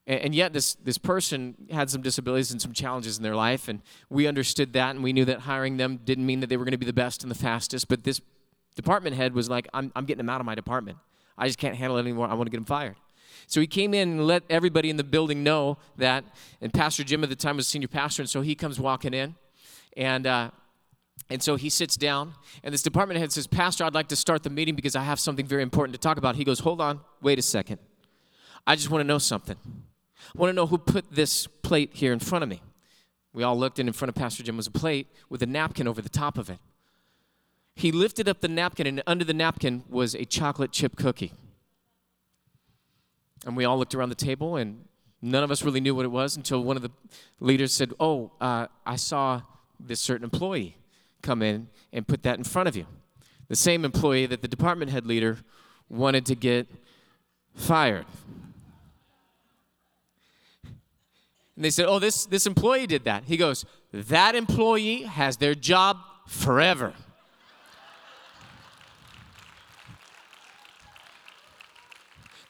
And, 0.07 0.21
and 0.21 0.35
yet, 0.35 0.53
this, 0.53 0.75
this 0.75 0.99
person 0.99 1.55
had 1.71 1.89
some 1.89 2.03
disabilities 2.03 2.51
and 2.51 2.61
some 2.61 2.75
challenges 2.75 3.17
in 3.17 3.23
their 3.23 3.35
life, 3.35 3.67
and 3.67 3.81
we 4.11 4.27
understood 4.27 4.75
that, 4.75 4.91
and 4.91 5.03
we 5.03 5.15
knew 5.15 5.25
that 5.25 5.41
hiring 5.41 5.79
them 5.79 6.01
didn't 6.05 6.27
mean 6.27 6.41
that 6.41 6.49
they 6.49 6.59
were 6.59 6.65
going 6.65 6.73
to 6.73 6.77
be 6.77 6.85
the 6.85 6.93
best 6.93 7.23
and 7.23 7.31
the 7.31 7.35
fastest, 7.35 7.89
but 7.89 8.05
this 8.05 8.21
department 8.81 9.17
head 9.17 9.35
was 9.35 9.49
like, 9.49 9.67
I'm, 9.75 9.91
I'm 9.95 10.05
getting 10.05 10.21
him 10.21 10.31
out 10.31 10.41
of 10.41 10.47
my 10.47 10.55
department. 10.55 10.99
I 11.37 11.47
just 11.47 11.59
can't 11.59 11.77
handle 11.77 11.97
it 11.99 12.01
anymore. 12.01 12.29
I 12.29 12.35
want 12.35 12.47
to 12.47 12.51
get 12.51 12.59
him 12.59 12.65
fired. 12.65 12.97
So 13.47 13.61
he 13.61 13.67
came 13.67 13.95
in 13.95 14.07
and 14.11 14.27
let 14.27 14.43
everybody 14.49 14.89
in 14.91 14.97
the 14.97 15.05
building 15.05 15.43
know 15.43 15.79
that. 15.97 16.25
And 16.61 16.73
Pastor 16.73 17.05
Jim 17.05 17.23
at 17.25 17.31
the 17.31 17.37
time 17.37 17.57
was 17.57 17.67
senior 17.67 17.89
pastor, 17.89 18.23
and 18.23 18.31
so 18.31 18.41
he 18.43 18.55
comes 18.55 18.79
walking 18.79 19.15
in. 19.15 19.35
And 19.97 20.27
uh, 20.27 20.51
And 21.31 21.43
so 21.43 21.57
he 21.57 21.71
sits 21.71 21.97
down, 21.97 22.35
and 22.65 22.73
this 22.75 22.83
department 22.83 23.21
head 23.21 23.33
says, 23.33 23.47
Pastor, 23.47 23.85
I'd 23.85 23.95
like 23.95 24.09
to 24.09 24.17
start 24.17 24.43
the 24.43 24.51
meeting 24.51 24.75
because 24.75 24.97
I 24.97 25.05
have 25.05 25.21
something 25.21 25.47
very 25.47 25.63
important 25.63 25.95
to 25.95 26.01
talk 26.01 26.19
about. 26.19 26.37
He 26.37 26.45
goes, 26.45 26.61
Hold 26.61 26.81
on, 26.81 27.01
wait 27.21 27.39
a 27.39 27.43
second. 27.43 27.79
I 28.67 28.77
just 28.77 28.91
want 28.91 29.01
to 29.03 29.07
know 29.07 29.19
something. 29.19 29.57
I 30.35 30.39
want 30.39 30.51
to 30.51 30.55
know 30.55 30.67
who 30.67 30.79
put 30.79 31.05
this 31.11 31.47
plate 31.47 31.91
here 31.95 32.13
in 32.13 32.21
front 32.21 32.43
of 32.43 32.49
me. 32.49 32.61
We 33.33 33.43
all 33.45 33.59
looked, 33.59 33.79
and 33.79 33.89
in 33.89 33.93
front 33.93 34.11
of 34.11 34.15
Pastor 34.17 34.43
Jim 34.43 34.57
was 34.57 34.67
a 34.67 34.71
plate 34.73 35.07
with 35.29 35.43
a 35.43 35.47
napkin 35.47 35.87
over 35.87 36.03
the 36.03 36.09
top 36.09 36.37
of 36.37 36.51
it. 36.51 36.59
He 37.81 37.93
lifted 37.93 38.29
up 38.29 38.43
the 38.43 38.49
napkin, 38.49 38.87
and 38.87 39.03
under 39.07 39.25
the 39.25 39.33
napkin 39.33 39.85
was 39.89 40.15
a 40.15 40.27
chocolate 40.27 40.71
chip 40.71 40.97
cookie. 40.97 41.33
And 43.47 43.57
we 43.57 43.65
all 43.65 43.79
looked 43.79 43.95
around 43.95 44.11
the 44.11 44.15
table, 44.15 44.57
and 44.57 44.85
none 45.23 45.43
of 45.43 45.51
us 45.51 45.65
really 45.65 45.81
knew 45.81 45.95
what 45.95 46.05
it 46.05 46.11
was 46.11 46.37
until 46.37 46.63
one 46.63 46.77
of 46.77 46.83
the 46.83 46.91
leaders 47.41 47.73
said, 47.73 47.95
Oh, 47.99 48.33
uh, 48.39 48.67
I 48.85 48.97
saw 48.97 49.41
this 49.79 49.99
certain 49.99 50.25
employee 50.25 50.77
come 51.23 51.41
in 51.41 51.69
and 51.91 52.07
put 52.07 52.23
that 52.25 52.37
in 52.37 52.45
front 52.45 52.69
of 52.69 52.77
you. 52.77 52.85
The 53.49 53.57
same 53.57 53.87
employee 53.87 54.27
that 54.27 54.43
the 54.43 54.49
department 54.49 54.91
head 54.91 55.07
leader 55.07 55.39
wanted 55.89 56.27
to 56.27 56.35
get 56.35 56.69
fired. 57.55 58.05
And 61.57 61.65
they 61.65 61.71
said, 61.71 61.87
Oh, 61.87 61.99
this, 61.99 62.27
this 62.27 62.47
employee 62.47 62.87
did 62.87 63.05
that. 63.05 63.25
He 63.25 63.39
goes, 63.39 63.65
That 63.91 64.35
employee 64.35 65.05
has 65.05 65.39
their 65.39 65.55
job 65.55 65.97
forever. 66.27 66.93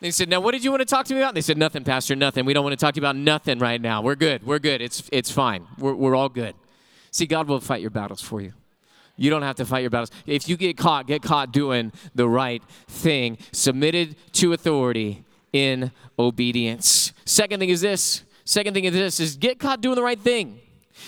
They 0.01 0.11
said, 0.11 0.29
Now, 0.29 0.41
what 0.41 0.53
did 0.53 0.65
you 0.65 0.71
want 0.71 0.81
to 0.81 0.87
talk 0.87 1.07
to 1.07 1.15
me 1.15 1.21
about? 1.21 1.35
They 1.35 1.41
said, 1.41 1.59
Nothing, 1.59 1.85
Pastor, 1.85 2.17
nothing. 2.17 2.47
We 2.47 2.55
don't 2.55 2.65
want 2.65 2.79
to 2.79 2.85
talk 2.85 2.95
to 2.95 3.01
you 3.01 3.03
about 3.03 3.17
nothing 3.17 3.59
right 3.59 3.81
now. 3.81 4.03
We're 4.03 4.15
good. 4.15 4.45
We're 4.45 4.59
good. 4.59 4.81
It's, 4.81 5.09
it's 5.13 5.31
fine. 5.31 5.67
We're, 5.79 5.95
we're 5.95 6.17
all 6.17 6.29
good. 6.29 6.55
See, 7.11 7.27
God 7.27 7.49
will 7.49 7.61
fight 7.61 7.81
your 7.81 7.91
battles 7.91 8.23
for 8.23 8.41
you. 8.41 8.53
You 9.17 9.29
don't 9.29 9.43
have 9.43 9.57
to 9.57 9.67
fight 9.67 9.81
your 9.81 9.91
battles. 9.91 10.11
If 10.27 10.49
you 10.49 10.57
get 10.57 10.79
caught, 10.79 11.07
get 11.07 11.23
caught 11.23 11.53
doing 11.53 11.93
the 12.15 12.27
right 12.27 12.63
thing, 12.89 13.37
submitted 13.53 14.17
to 14.33 14.55
authority 14.55 15.25
in 15.53 15.91
obedience. 16.19 17.13
Second 17.27 17.61
thing 17.61 17.69
is 17.69 17.83
this. 17.83 18.23
Second 18.47 18.73
thing 18.73 18.85
is 18.85 18.95
this 18.95 19.21
is 19.21 19.37
get 19.37 19.59
caught 19.59 19.83
doing 19.83 19.97
the 19.97 20.03
right 20.03 20.19
thing. 20.19 20.61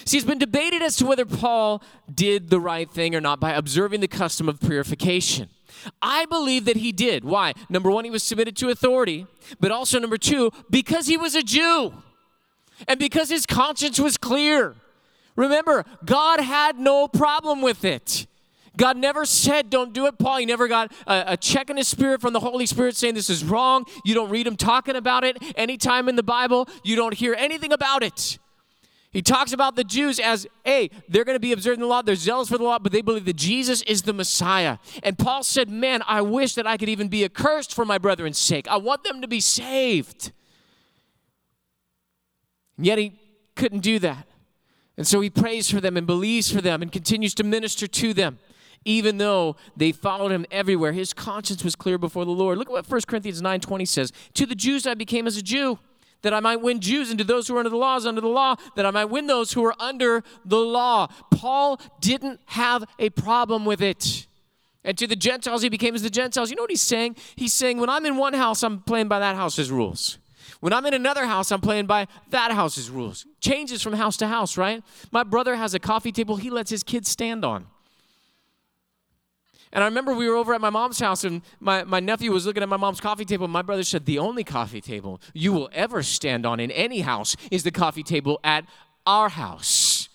See, 0.04 0.18
it's 0.18 0.26
been 0.26 0.38
debated 0.38 0.82
as 0.82 0.96
to 0.96 1.06
whether 1.06 1.24
Paul 1.24 1.82
did 2.12 2.50
the 2.50 2.60
right 2.60 2.90
thing 2.90 3.14
or 3.14 3.20
not 3.20 3.40
by 3.40 3.52
observing 3.52 4.00
the 4.00 4.08
custom 4.08 4.48
of 4.48 4.60
purification. 4.60 5.48
I 6.00 6.26
believe 6.26 6.64
that 6.66 6.76
he 6.76 6.92
did. 6.92 7.24
Why? 7.24 7.54
Number 7.68 7.90
one, 7.90 8.04
he 8.04 8.10
was 8.10 8.22
submitted 8.22 8.56
to 8.56 8.68
authority, 8.68 9.26
but 9.60 9.70
also 9.70 9.98
number 9.98 10.18
two, 10.18 10.50
because 10.70 11.06
he 11.06 11.16
was 11.16 11.34
a 11.34 11.42
Jew 11.42 11.92
and 12.88 12.98
because 12.98 13.28
his 13.28 13.46
conscience 13.46 13.98
was 13.98 14.16
clear. 14.16 14.74
Remember, 15.36 15.84
God 16.04 16.40
had 16.40 16.78
no 16.78 17.08
problem 17.08 17.62
with 17.62 17.84
it. 17.84 18.26
God 18.76 18.96
never 18.96 19.26
said, 19.26 19.68
don't 19.68 19.92
do 19.92 20.06
it, 20.06 20.18
Paul. 20.18 20.38
He 20.38 20.46
never 20.46 20.66
got 20.66 20.92
a, 21.06 21.32
a, 21.32 21.36
check 21.36 21.68
in 21.68 21.76
his 21.76 21.88
spirit 21.88 22.20
from 22.22 22.32
the 22.32 22.40
Holy 22.40 22.64
Spirit 22.64 22.96
saying 22.96 23.14
this 23.14 23.28
is 23.28 23.44
wrong. 23.44 23.84
You 24.04 24.14
don't 24.14 24.30
read 24.30 24.46
him 24.46 24.56
talking 24.56 24.96
about 24.96 25.24
it 25.24 25.36
anytime 25.56 26.08
in 26.08 26.16
the 26.16 26.22
Bible. 26.22 26.68
You 26.82 26.96
don't 26.96 27.12
hear 27.12 27.34
anything 27.36 27.72
about 27.72 28.02
it. 28.02 28.38
He 29.12 29.20
talks 29.20 29.52
about 29.52 29.76
the 29.76 29.84
Jews 29.84 30.18
as, 30.18 30.46
hey, 30.64 30.90
they're 31.06 31.24
going 31.24 31.36
to 31.36 31.40
be 31.40 31.52
observing 31.52 31.80
the 31.80 31.86
law, 31.86 32.00
they're 32.00 32.14
zealous 32.14 32.48
for 32.48 32.56
the 32.56 32.64
law, 32.64 32.78
but 32.78 32.92
they 32.92 33.02
believe 33.02 33.26
that 33.26 33.36
Jesus 33.36 33.82
is 33.82 34.02
the 34.02 34.14
Messiah. 34.14 34.78
And 35.02 35.18
Paul 35.18 35.42
said, 35.42 35.68
man, 35.68 36.02
I 36.06 36.22
wish 36.22 36.54
that 36.54 36.66
I 36.66 36.78
could 36.78 36.88
even 36.88 37.08
be 37.08 37.22
accursed 37.22 37.74
for 37.74 37.84
my 37.84 37.98
brethren's 37.98 38.38
sake. 38.38 38.66
I 38.68 38.78
want 38.78 39.04
them 39.04 39.20
to 39.20 39.28
be 39.28 39.40
saved. 39.40 40.32
And 42.78 42.86
yet 42.86 42.96
he 42.96 43.18
couldn't 43.54 43.80
do 43.80 43.98
that. 43.98 44.26
And 44.96 45.06
so 45.06 45.20
he 45.20 45.28
prays 45.28 45.70
for 45.70 45.80
them 45.80 45.96
and 45.96 46.06
believes 46.06 46.50
for 46.50 46.60
them 46.60 46.80
and 46.80 46.90
continues 46.90 47.34
to 47.34 47.44
minister 47.44 47.86
to 47.86 48.14
them. 48.14 48.38
Even 48.84 49.18
though 49.18 49.56
they 49.76 49.92
followed 49.92 50.32
him 50.32 50.44
everywhere, 50.50 50.92
his 50.92 51.12
conscience 51.12 51.62
was 51.62 51.76
clear 51.76 51.98
before 51.98 52.24
the 52.24 52.32
Lord. 52.32 52.58
Look 52.58 52.68
at 52.68 52.72
what 52.72 52.90
1 52.90 53.02
Corinthians 53.06 53.40
9:20 53.40 53.86
says. 53.86 54.12
To 54.34 54.46
the 54.46 54.54
Jews 54.54 54.86
I 54.86 54.94
became 54.94 55.26
as 55.26 55.36
a 55.36 55.42
Jew, 55.42 55.78
that 56.22 56.32
I 56.32 56.40
might 56.40 56.56
win 56.56 56.80
Jews, 56.80 57.10
and 57.10 57.18
to 57.18 57.24
those 57.24 57.48
who 57.48 57.56
are 57.56 57.58
under 57.58 57.70
the 57.70 57.76
laws, 57.76 58.06
under 58.06 58.20
the 58.20 58.28
law, 58.28 58.56
that 58.76 58.86
I 58.86 58.90
might 58.90 59.06
win 59.06 59.26
those 59.26 59.52
who 59.52 59.64
are 59.64 59.74
under 59.78 60.22
the 60.44 60.58
law. 60.58 61.08
Paul 61.30 61.80
didn't 62.00 62.40
have 62.46 62.84
a 62.98 63.10
problem 63.10 63.64
with 63.64 63.82
it. 63.82 64.26
And 64.84 64.98
to 64.98 65.06
the 65.06 65.16
Gentiles, 65.16 65.62
he 65.62 65.68
became 65.68 65.94
as 65.94 66.02
the 66.02 66.10
Gentiles. 66.10 66.50
You 66.50 66.56
know 66.56 66.62
what 66.62 66.70
he's 66.70 66.80
saying? 66.80 67.16
He's 67.36 67.52
saying, 67.52 67.78
when 67.78 67.88
I'm 67.88 68.04
in 68.06 68.16
one 68.16 68.34
house, 68.34 68.62
I'm 68.62 68.80
playing 68.80 69.08
by 69.08 69.20
that 69.20 69.36
house's 69.36 69.70
rules. 69.70 70.18
When 70.60 70.72
I'm 70.72 70.86
in 70.86 70.94
another 70.94 71.26
house, 71.26 71.50
I'm 71.50 71.60
playing 71.60 71.86
by 71.86 72.06
that 72.30 72.52
house's 72.52 72.88
rules. 72.88 73.26
Changes 73.40 73.82
from 73.82 73.94
house 73.94 74.16
to 74.18 74.28
house, 74.28 74.56
right? 74.56 74.82
My 75.10 75.24
brother 75.24 75.56
has 75.56 75.74
a 75.74 75.78
coffee 75.78 76.12
table 76.12 76.36
he 76.36 76.50
lets 76.50 76.70
his 76.70 76.82
kids 76.82 77.08
stand 77.08 77.44
on. 77.44 77.66
And 79.72 79.82
I 79.82 79.86
remember 79.86 80.12
we 80.14 80.28
were 80.28 80.36
over 80.36 80.52
at 80.52 80.60
my 80.60 80.70
mom's 80.70 80.98
house, 80.98 81.24
and 81.24 81.42
my, 81.58 81.84
my 81.84 81.98
nephew 81.98 82.30
was 82.30 82.44
looking 82.44 82.62
at 82.62 82.68
my 82.68 82.76
mom's 82.76 83.00
coffee 83.00 83.24
table. 83.24 83.44
And 83.44 83.52
my 83.52 83.62
brother 83.62 83.84
said, 83.84 84.04
The 84.04 84.18
only 84.18 84.44
coffee 84.44 84.80
table 84.80 85.20
you 85.32 85.52
will 85.52 85.70
ever 85.72 86.02
stand 86.02 86.44
on 86.44 86.60
in 86.60 86.70
any 86.70 87.00
house 87.00 87.36
is 87.50 87.62
the 87.62 87.70
coffee 87.70 88.02
table 88.02 88.38
at 88.44 88.64
our 89.06 89.30
house. 89.30 90.08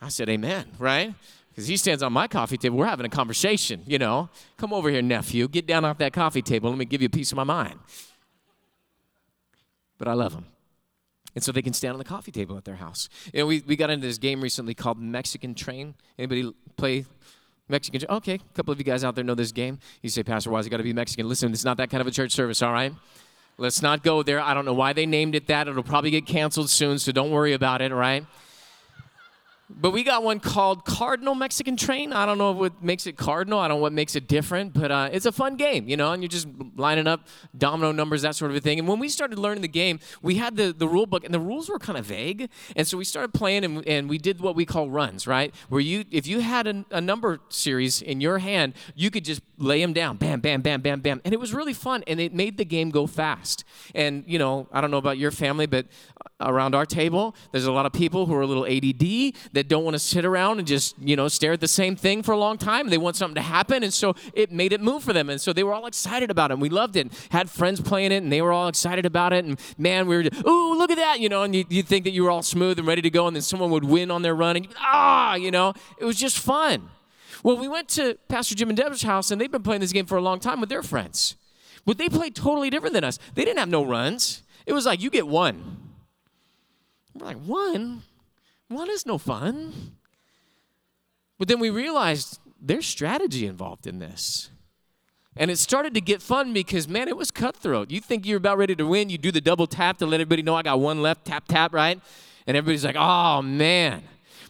I 0.00 0.08
said, 0.08 0.28
Amen, 0.28 0.66
right? 0.78 1.14
Because 1.50 1.68
he 1.68 1.76
stands 1.76 2.02
on 2.02 2.12
my 2.12 2.26
coffee 2.26 2.56
table. 2.56 2.78
We're 2.78 2.86
having 2.86 3.06
a 3.06 3.10
conversation, 3.10 3.82
you 3.86 3.98
know. 3.98 4.28
Come 4.56 4.72
over 4.72 4.90
here, 4.90 5.02
nephew. 5.02 5.46
Get 5.46 5.66
down 5.66 5.84
off 5.84 5.98
that 5.98 6.12
coffee 6.12 6.42
table. 6.42 6.70
Let 6.70 6.78
me 6.78 6.84
give 6.84 7.00
you 7.00 7.06
a 7.06 7.10
piece 7.10 7.30
of 7.32 7.36
my 7.36 7.44
mind 7.44 7.78
but 9.98 10.08
I 10.08 10.12
love 10.12 10.34
him 10.34 10.46
And 11.34 11.42
so 11.42 11.52
they 11.52 11.62
can 11.62 11.72
stand 11.72 11.92
on 11.92 11.98
the 11.98 12.04
coffee 12.04 12.30
table 12.30 12.56
at 12.56 12.64
their 12.64 12.76
house. 12.76 13.08
You 13.32 13.40
know, 13.40 13.46
we, 13.46 13.62
we 13.66 13.76
got 13.76 13.90
into 13.90 14.06
this 14.06 14.18
game 14.18 14.40
recently 14.40 14.74
called 14.74 14.98
Mexican 14.98 15.54
Train. 15.54 15.94
Anybody 16.18 16.52
play 16.76 17.06
Mexican? 17.68 18.02
Okay, 18.08 18.34
a 18.34 18.54
couple 18.54 18.72
of 18.72 18.78
you 18.78 18.84
guys 18.84 19.04
out 19.04 19.14
there 19.14 19.24
know 19.24 19.34
this 19.34 19.52
game. 19.52 19.78
You 20.02 20.10
say, 20.10 20.22
Pastor, 20.22 20.50
why's 20.50 20.66
it 20.66 20.70
got 20.70 20.78
to 20.78 20.82
be 20.82 20.92
Mexican? 20.92 21.28
Listen, 21.28 21.52
it's 21.52 21.64
not 21.64 21.76
that 21.78 21.90
kind 21.90 22.00
of 22.00 22.06
a 22.06 22.10
church 22.10 22.32
service, 22.32 22.62
all 22.62 22.72
right? 22.72 22.92
Let's 23.56 23.80
not 23.82 24.02
go 24.02 24.22
there. 24.22 24.40
I 24.40 24.52
don't 24.52 24.64
know 24.64 24.74
why 24.74 24.92
they 24.92 25.06
named 25.06 25.34
it 25.34 25.46
that. 25.46 25.68
It'll 25.68 25.82
probably 25.82 26.10
get 26.10 26.26
canceled 26.26 26.70
soon, 26.70 26.98
so 26.98 27.12
don't 27.12 27.30
worry 27.30 27.52
about 27.52 27.80
it, 27.80 27.92
all 27.92 27.98
right? 27.98 28.26
But 29.70 29.92
we 29.92 30.02
got 30.02 30.22
one 30.22 30.40
called 30.40 30.84
Cardinal 30.84 31.34
Mexican 31.34 31.76
Train. 31.76 32.12
I 32.12 32.26
don't 32.26 32.36
know 32.36 32.52
what 32.52 32.82
makes 32.82 33.06
it 33.06 33.16
cardinal. 33.16 33.58
I 33.58 33.68
don't 33.68 33.78
know 33.78 33.82
what 33.82 33.94
makes 33.94 34.14
it 34.14 34.28
different, 34.28 34.74
but 34.74 34.90
uh, 34.90 35.08
it's 35.10 35.24
a 35.24 35.32
fun 35.32 35.56
game, 35.56 35.88
you 35.88 35.96
know, 35.96 36.12
and 36.12 36.22
you're 36.22 36.28
just 36.28 36.46
lining 36.76 37.06
up 37.06 37.26
domino 37.56 37.90
numbers, 37.90 38.22
that 38.22 38.36
sort 38.36 38.50
of 38.50 38.58
a 38.58 38.60
thing. 38.60 38.78
And 38.78 38.86
when 38.86 38.98
we 38.98 39.08
started 39.08 39.38
learning 39.38 39.62
the 39.62 39.68
game, 39.68 40.00
we 40.20 40.34
had 40.34 40.56
the, 40.56 40.74
the 40.76 40.86
rule 40.86 41.06
book, 41.06 41.24
and 41.24 41.32
the 41.32 41.40
rules 41.40 41.70
were 41.70 41.78
kind 41.78 41.96
of 41.96 42.04
vague. 42.04 42.50
And 42.76 42.86
so 42.86 42.98
we 42.98 43.04
started 43.04 43.32
playing, 43.32 43.64
and, 43.64 43.88
and 43.88 44.08
we 44.08 44.18
did 44.18 44.40
what 44.40 44.54
we 44.54 44.66
call 44.66 44.90
runs, 44.90 45.26
right? 45.26 45.54
Where 45.70 45.80
you, 45.80 46.04
if 46.10 46.26
you 46.26 46.40
had 46.40 46.66
a, 46.66 46.84
a 46.90 47.00
number 47.00 47.40
series 47.48 48.02
in 48.02 48.20
your 48.20 48.40
hand, 48.40 48.74
you 48.94 49.10
could 49.10 49.24
just 49.24 49.40
lay 49.56 49.80
them 49.80 49.94
down, 49.94 50.18
bam, 50.18 50.40
bam, 50.40 50.60
bam, 50.60 50.82
bam, 50.82 51.00
bam. 51.00 51.22
And 51.24 51.32
it 51.32 51.40
was 51.40 51.54
really 51.54 51.72
fun, 51.72 52.04
and 52.06 52.20
it 52.20 52.34
made 52.34 52.58
the 52.58 52.66
game 52.66 52.90
go 52.90 53.06
fast. 53.06 53.64
And, 53.94 54.24
you 54.26 54.38
know, 54.38 54.68
I 54.72 54.82
don't 54.82 54.90
know 54.90 54.98
about 54.98 55.16
your 55.16 55.30
family, 55.30 55.64
but 55.64 55.86
around 56.40 56.74
our 56.74 56.84
table, 56.84 57.34
there's 57.52 57.66
a 57.66 57.72
lot 57.72 57.86
of 57.86 57.92
people 57.92 58.26
who 58.26 58.34
are 58.34 58.42
a 58.42 58.46
little 58.46 58.66
ADD 58.66 59.34
that 59.52 59.68
don't 59.68 59.84
want 59.84 59.94
to 59.94 59.98
sit 59.98 60.24
around 60.24 60.58
and 60.58 60.66
just, 60.66 60.98
you 60.98 61.16
know, 61.16 61.28
stare 61.28 61.52
at 61.52 61.60
the 61.60 61.68
same 61.68 61.96
thing 61.96 62.22
for 62.22 62.32
a 62.32 62.36
long 62.36 62.58
time. 62.58 62.88
They 62.88 62.98
want 62.98 63.16
something 63.16 63.36
to 63.36 63.42
happen. 63.42 63.82
And 63.82 63.92
so 63.92 64.14
it 64.34 64.50
made 64.50 64.72
it 64.72 64.80
move 64.80 65.02
for 65.02 65.12
them. 65.12 65.30
And 65.30 65.40
so 65.40 65.52
they 65.52 65.62
were 65.62 65.72
all 65.72 65.86
excited 65.86 66.30
about 66.30 66.50
it. 66.50 66.54
And 66.54 66.62
we 66.62 66.68
loved 66.68 66.96
it. 66.96 67.12
Had 67.30 67.48
friends 67.50 67.80
playing 67.80 68.12
it 68.12 68.22
and 68.22 68.32
they 68.32 68.42
were 68.42 68.52
all 68.52 68.68
excited 68.68 69.06
about 69.06 69.32
it. 69.32 69.44
And 69.44 69.60
man, 69.78 70.06
we 70.06 70.16
were, 70.16 70.24
ooh, 70.46 70.76
look 70.76 70.90
at 70.90 70.96
that, 70.96 71.20
you 71.20 71.28
know, 71.28 71.42
and 71.42 71.54
you, 71.54 71.64
would 71.70 71.86
think 71.86 72.04
that 72.04 72.12
you 72.12 72.24
were 72.24 72.30
all 72.30 72.42
smooth 72.42 72.78
and 72.78 72.86
ready 72.86 73.02
to 73.02 73.10
go. 73.10 73.26
And 73.26 73.36
then 73.36 73.42
someone 73.42 73.70
would 73.70 73.84
win 73.84 74.10
on 74.10 74.22
their 74.22 74.34
run. 74.34 74.56
And 74.56 74.68
ah, 74.78 75.34
you 75.34 75.50
know, 75.50 75.72
it 75.98 76.04
was 76.04 76.16
just 76.16 76.38
fun. 76.38 76.90
Well, 77.42 77.56
we 77.56 77.68
went 77.68 77.88
to 77.90 78.18
Pastor 78.28 78.54
Jim 78.54 78.70
and 78.70 78.76
Deborah's 78.76 79.02
house 79.02 79.30
and 79.30 79.40
they've 79.40 79.50
been 79.50 79.62
playing 79.62 79.80
this 79.82 79.92
game 79.92 80.06
for 80.06 80.16
a 80.16 80.22
long 80.22 80.40
time 80.40 80.60
with 80.60 80.68
their 80.68 80.82
friends. 80.82 81.36
But 81.86 81.98
they 81.98 82.08
played 82.08 82.34
totally 82.34 82.70
different 82.70 82.94
than 82.94 83.04
us. 83.04 83.18
They 83.34 83.44
didn't 83.44 83.58
have 83.58 83.68
no 83.68 83.84
runs. 83.84 84.42
It 84.66 84.72
was 84.72 84.86
like 84.86 85.02
you 85.02 85.10
get 85.10 85.28
one. 85.28 85.83
We're 87.14 87.26
like, 87.26 87.38
one? 87.38 88.02
One 88.68 88.90
is 88.90 89.06
no 89.06 89.18
fun. 89.18 89.72
But 91.38 91.48
then 91.48 91.60
we 91.60 91.70
realized 91.70 92.38
there's 92.60 92.86
strategy 92.86 93.46
involved 93.46 93.86
in 93.86 93.98
this. 93.98 94.50
And 95.36 95.50
it 95.50 95.58
started 95.58 95.94
to 95.94 96.00
get 96.00 96.22
fun 96.22 96.52
because, 96.52 96.86
man, 96.86 97.08
it 97.08 97.16
was 97.16 97.30
cutthroat. 97.30 97.90
You 97.90 98.00
think 98.00 98.24
you're 98.24 98.36
about 98.36 98.56
ready 98.56 98.76
to 98.76 98.86
win, 98.86 99.10
you 99.10 99.18
do 99.18 99.32
the 99.32 99.40
double 99.40 99.66
tap 99.66 99.98
to 99.98 100.06
let 100.06 100.20
everybody 100.20 100.42
know 100.42 100.54
I 100.54 100.62
got 100.62 100.78
one 100.78 101.02
left, 101.02 101.24
tap, 101.24 101.44
tap, 101.48 101.74
right? 101.74 102.00
And 102.46 102.56
everybody's 102.56 102.84
like, 102.84 102.96
oh, 102.96 103.42
man. 103.42 104.02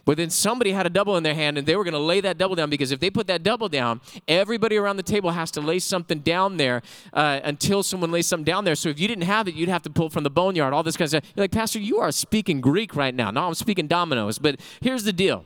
But 0.05 0.17
then 0.17 0.29
somebody 0.29 0.71
had 0.71 0.85
a 0.85 0.89
double 0.89 1.17
in 1.17 1.23
their 1.23 1.33
hand 1.33 1.57
and 1.57 1.65
they 1.65 1.75
were 1.75 1.83
going 1.83 1.95
to 1.95 1.99
lay 1.99 2.21
that 2.21 2.37
double 2.37 2.55
down 2.55 2.69
because 2.69 2.91
if 2.91 2.99
they 2.99 3.09
put 3.09 3.25
that 3.25 3.41
double 3.41 3.67
down, 3.67 4.01
everybody 4.27 4.77
around 4.77 4.97
the 4.97 5.03
table 5.03 5.31
has 5.31 5.49
to 5.51 5.61
lay 5.61 5.79
something 5.79 6.19
down 6.19 6.57
there 6.57 6.83
uh, 7.11 7.39
until 7.43 7.81
someone 7.81 8.11
lays 8.11 8.27
something 8.27 8.45
down 8.45 8.65
there. 8.65 8.75
So 8.75 8.89
if 8.89 8.99
you 8.99 9.07
didn't 9.07 9.23
have 9.23 9.47
it, 9.47 9.55
you'd 9.55 9.69
have 9.69 9.81
to 9.81 9.89
pull 9.89 10.11
from 10.11 10.23
the 10.23 10.29
boneyard, 10.29 10.73
all 10.73 10.83
this 10.83 10.95
kind 10.95 11.05
of 11.05 11.09
stuff. 11.09 11.33
You're 11.35 11.43
like, 11.43 11.51
Pastor, 11.51 11.79
you 11.79 11.97
are 11.97 12.11
speaking 12.11 12.61
Greek 12.61 12.95
right 12.95 13.15
now. 13.15 13.31
No, 13.31 13.47
I'm 13.47 13.55
speaking 13.55 13.87
dominoes. 13.87 14.37
But 14.37 14.59
here's 14.79 15.03
the 15.03 15.13
deal 15.13 15.43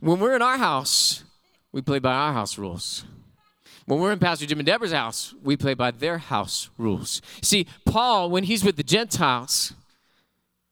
when 0.00 0.20
we're 0.20 0.36
in 0.36 0.42
our 0.42 0.58
house, 0.58 1.24
we 1.70 1.82
play 1.82 1.98
by 1.98 2.12
our 2.12 2.32
house 2.32 2.56
rules. 2.56 3.04
When 3.86 4.00
we're 4.00 4.12
in 4.12 4.18
Pastor 4.18 4.46
Jim 4.46 4.58
and 4.58 4.66
Deborah's 4.66 4.92
house, 4.92 5.34
we 5.42 5.56
play 5.58 5.74
by 5.74 5.90
their 5.90 6.16
house 6.16 6.70
rules. 6.78 7.20
See, 7.42 7.66
Paul, 7.84 8.30
when 8.30 8.44
he's 8.44 8.64
with 8.64 8.76
the 8.76 8.82
Gentiles, 8.82 9.74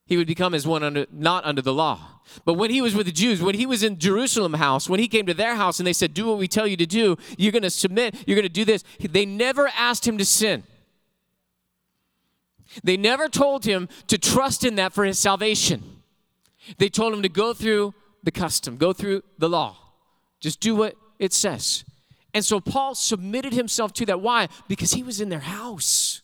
he 0.07 0.17
would 0.17 0.27
become 0.27 0.55
as 0.55 0.67
one 0.67 0.83
under, 0.83 1.07
not 1.12 1.45
under 1.45 1.62
the 1.62 1.73
law. 1.73 2.21
But 2.45 2.55
when 2.55 2.71
he 2.71 2.81
was 2.81 2.95
with 2.95 3.07
the 3.07 3.12
Jews, 3.12 3.43
when 3.43 3.55
he 3.55 3.67
was 3.67 3.83
in 3.83 3.99
Jerusalem 3.99 4.55
house, 4.55 4.88
when 4.88 5.01
he 5.01 5.09
came 5.09 5.27
to 5.27 5.35
their 5.35 5.57
house 5.57 5.81
and 5.81 5.87
they 5.87 5.93
said, 5.93 6.15
Do 6.15 6.27
what 6.27 6.38
we 6.38 6.49
tell 6.49 6.67
you 6.67 6.77
to 6.77 6.87
do, 6.87 7.17
you're 7.37 7.53
going 7.53 7.62
to 7.62 7.71
submit, 7.71 8.15
you're 8.27 8.37
going 8.37 8.45
to 8.45 8.49
do 8.49 8.65
this, 8.65 8.85
they 9.01 9.27
never 9.27 9.69
asked 9.77 10.07
him 10.07 10.19
to 10.19 10.25
sin. 10.25 10.65
They 12.83 12.97
never 12.97 13.29
told 13.29 13.65
him 13.65 13.88
to 14.07 14.17
trust 14.17 14.65
in 14.65 14.77
that 14.77 14.93
for 14.93 15.05
his 15.05 15.19
salvation. 15.19 15.83
They 16.79 16.88
told 16.88 17.12
him 17.12 17.23
to 17.23 17.29
go 17.29 17.53
through 17.53 17.95
the 18.23 18.31
custom, 18.31 18.77
go 18.77 18.93
through 18.93 19.23
the 19.38 19.49
law. 19.49 19.77
Just 20.41 20.61
do 20.61 20.75
what 20.75 20.97
it 21.19 21.33
says. 21.33 21.85
And 22.35 22.45
so 22.45 22.61
Paul 22.61 22.95
submitted 22.95 23.53
himself 23.53 23.93
to 23.95 24.07
that. 24.07 24.21
Why? 24.21 24.49
Because 24.69 24.93
he 24.93 25.03
was 25.03 25.21
in 25.21 25.29
their 25.29 25.41
house. 25.41 26.22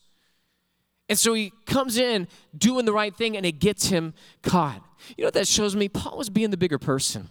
And 1.09 1.19
so 1.19 1.33
he 1.35 1.53
comes 1.65 1.97
in 1.97 2.29
doing 2.57 2.85
the 2.85 2.93
right 2.93 3.15
thing 3.15 3.37
and 3.37 3.47
it 3.47 3.61
gets 3.61 3.89
him 3.89 4.15
caught. 4.43 4.83
You 5.17 5.23
know 5.23 5.29
what 5.29 5.35
that 5.35 5.49
shows 5.49 5.75
me? 5.75 5.89
Paul 5.89 6.19
was 6.19 6.29
being 6.29 6.51
the 6.51 6.57
bigger 6.57 6.79
person. 6.79 7.29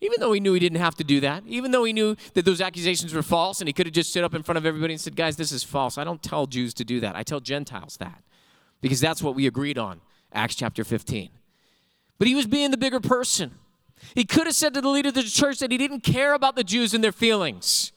Even 0.00 0.20
though 0.20 0.32
he 0.32 0.38
knew 0.38 0.52
he 0.52 0.60
didn't 0.60 0.78
have 0.78 0.94
to 0.96 1.04
do 1.04 1.18
that, 1.20 1.42
even 1.46 1.72
though 1.72 1.82
he 1.82 1.92
knew 1.92 2.14
that 2.34 2.44
those 2.44 2.60
accusations 2.60 3.12
were 3.12 3.22
false 3.22 3.60
and 3.60 3.68
he 3.68 3.72
could 3.72 3.86
have 3.86 3.94
just 3.94 4.10
stood 4.10 4.22
up 4.22 4.32
in 4.32 4.44
front 4.44 4.56
of 4.56 4.64
everybody 4.64 4.94
and 4.94 5.00
said, 5.00 5.16
Guys, 5.16 5.36
this 5.36 5.50
is 5.50 5.64
false. 5.64 5.98
I 5.98 6.04
don't 6.04 6.22
tell 6.22 6.46
Jews 6.46 6.72
to 6.74 6.84
do 6.84 7.00
that. 7.00 7.16
I 7.16 7.24
tell 7.24 7.40
Gentiles 7.40 7.96
that 7.96 8.22
because 8.80 9.00
that's 9.00 9.22
what 9.22 9.34
we 9.34 9.48
agreed 9.48 9.76
on, 9.76 10.00
Acts 10.32 10.54
chapter 10.54 10.84
15. 10.84 11.30
But 12.18 12.28
he 12.28 12.36
was 12.36 12.46
being 12.46 12.70
the 12.70 12.76
bigger 12.76 13.00
person. 13.00 13.52
He 14.14 14.24
could 14.24 14.46
have 14.46 14.54
said 14.54 14.74
to 14.74 14.80
the 14.80 14.88
leader 14.88 15.08
of 15.08 15.14
the 15.14 15.24
church 15.24 15.58
that 15.58 15.72
he 15.72 15.78
didn't 15.78 16.00
care 16.00 16.34
about 16.34 16.54
the 16.54 16.62
Jews 16.62 16.94
and 16.94 17.02
their 17.02 17.10
feelings. 17.10 17.90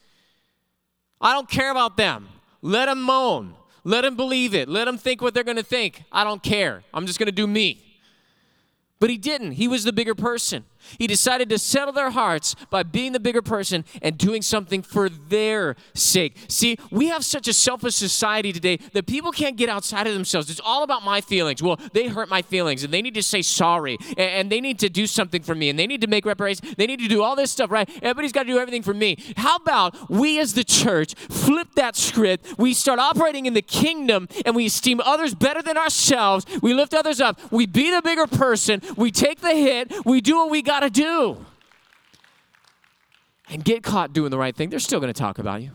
I 1.19 1.33
don't 1.33 1.49
care 1.49 1.69
about 1.69 1.97
them. 1.97 2.29
Let 2.63 2.85
them 2.85 3.03
moan. 3.03 3.55
Let 3.83 4.01
them 4.01 4.15
believe 4.15 4.53
it. 4.53 4.69
Let 4.69 4.85
them 4.85 4.97
think 4.97 5.21
what 5.21 5.33
they're 5.33 5.43
going 5.43 5.57
to 5.57 5.63
think. 5.63 6.03
I 6.11 6.23
don't 6.23 6.43
care. 6.43 6.83
I'm 6.93 7.05
just 7.05 7.19
going 7.19 7.27
to 7.27 7.31
do 7.31 7.47
me. 7.47 7.83
But 8.99 9.09
he 9.09 9.17
didn't. 9.17 9.53
He 9.53 9.67
was 9.67 9.83
the 9.83 9.93
bigger 9.93 10.13
person. 10.13 10.65
He 10.97 11.07
decided 11.07 11.49
to 11.49 11.57
settle 11.57 11.93
their 11.93 12.11
hearts 12.11 12.55
by 12.69 12.83
being 12.83 13.11
the 13.11 13.19
bigger 13.19 13.41
person 13.41 13.85
and 14.01 14.17
doing 14.17 14.41
something 14.41 14.81
for 14.81 15.09
their 15.09 15.75
sake. 15.93 16.37
See, 16.47 16.77
we 16.91 17.07
have 17.07 17.23
such 17.25 17.47
a 17.47 17.53
selfish 17.53 17.95
society 17.95 18.51
today 18.51 18.77
that 18.93 19.07
people 19.07 19.31
can't 19.31 19.57
get 19.57 19.69
outside 19.69 20.07
of 20.07 20.13
themselves. 20.13 20.49
It's 20.49 20.61
all 20.63 20.83
about 20.83 21.03
my 21.03 21.21
feelings. 21.21 21.61
Well, 21.61 21.79
they 21.93 22.07
hurt 22.07 22.29
my 22.29 22.41
feelings 22.41 22.83
and 22.83 22.93
they 22.93 23.01
need 23.01 23.15
to 23.15 23.23
say 23.23 23.41
sorry 23.41 23.97
and, 24.17 24.51
they 24.51 24.59
need 24.59 24.79
to 24.79 24.89
do 24.89 25.07
something 25.07 25.41
for 25.41 25.55
me 25.55 25.69
and 25.69 25.79
they 25.79 25.87
need 25.87 26.01
to 26.01 26.07
make 26.07 26.25
reparations. 26.25 26.75
They 26.75 26.85
need 26.85 26.99
to 26.99 27.07
do 27.07 27.23
all 27.23 27.35
this 27.35 27.51
stuff, 27.51 27.71
right? 27.71 27.89
Everybody's 28.01 28.33
got 28.33 28.43
to 28.43 28.49
do 28.49 28.57
everything 28.57 28.83
for 28.83 28.93
me. 28.93 29.17
How 29.37 29.55
about 29.55 30.09
we 30.09 30.39
as 30.39 30.53
the 30.53 30.63
church 30.63 31.13
flip 31.13 31.69
that 31.75 31.95
script? 31.95 32.57
We 32.57 32.73
start 32.73 32.99
operating 32.99 33.45
in 33.45 33.53
the 33.53 33.61
kingdom 33.61 34.27
and 34.45 34.55
we 34.55 34.65
esteem 34.65 34.99
others 34.99 35.33
better 35.33 35.61
than 35.61 35.77
ourselves. 35.77 36.45
We 36.61 36.73
lift 36.73 36.93
others 36.93 37.21
up. 37.21 37.39
We 37.51 37.65
be 37.65 37.91
the 37.91 38.01
bigger 38.01 38.27
person. 38.27 38.81
We 38.97 39.11
take 39.11 39.41
the 39.41 39.55
hit. 39.55 39.93
We 40.05 40.21
do 40.21 40.37
what 40.37 40.49
we 40.49 40.61
got 40.61 40.70
to 40.79 40.89
do. 40.89 41.45
And 43.49 43.63
get 43.63 43.83
caught 43.83 44.13
doing 44.13 44.31
the 44.31 44.37
right 44.37 44.55
thing, 44.55 44.69
they're 44.69 44.79
still 44.79 44.99
going 44.99 45.13
to 45.13 45.19
talk 45.19 45.37
about 45.37 45.61
you. 45.61 45.71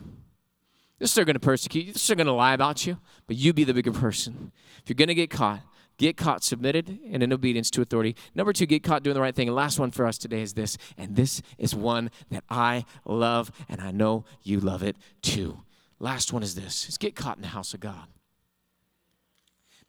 They're 0.97 1.07
still 1.07 1.25
going 1.25 1.35
to 1.35 1.39
persecute 1.39 1.85
you. 1.85 1.93
They're 1.93 1.99
still 1.99 2.15
going 2.15 2.27
to 2.27 2.33
lie 2.33 2.53
about 2.53 2.87
you. 2.87 2.97
But 3.27 3.35
you 3.35 3.53
be 3.53 3.63
the 3.63 3.73
bigger 3.73 3.91
person. 3.91 4.51
If 4.81 4.89
you're 4.89 4.95
going 4.95 5.09
to 5.09 5.15
get 5.15 5.29
caught, 5.29 5.61
get 5.97 6.17
caught 6.17 6.43
submitted 6.43 6.99
and 7.11 7.21
in 7.21 7.31
obedience 7.31 7.69
to 7.71 7.81
authority. 7.81 8.15
Number 8.33 8.51
two, 8.51 8.65
get 8.65 8.83
caught 8.83 9.03
doing 9.03 9.13
the 9.13 9.21
right 9.21 9.35
thing. 9.35 9.47
And 9.47 9.55
last 9.55 9.77
one 9.77 9.91
for 9.91 10.07
us 10.07 10.17
today 10.17 10.41
is 10.41 10.53
this, 10.53 10.77
and 10.97 11.15
this 11.15 11.41
is 11.59 11.75
one 11.75 12.09
that 12.31 12.43
I 12.49 12.85
love, 13.05 13.51
and 13.69 13.79
I 13.79 13.91
know 13.91 14.25
you 14.41 14.59
love 14.59 14.81
it 14.81 14.97
too. 15.21 15.59
Last 15.99 16.33
one 16.33 16.43
is 16.43 16.55
this: 16.55 16.89
is 16.89 16.97
get 16.97 17.15
caught 17.15 17.37
in 17.37 17.41
the 17.41 17.49
house 17.49 17.73
of 17.73 17.79
God. 17.79 18.07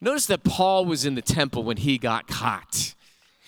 Notice 0.01 0.27
that 0.27 0.44
Paul 0.44 0.85
was 0.85 1.05
in 1.05 1.14
the 1.14 1.23
temple 1.23 1.64
when 1.64 1.79
he 1.79 1.99
got 1.99 2.29
caught. 2.29 2.94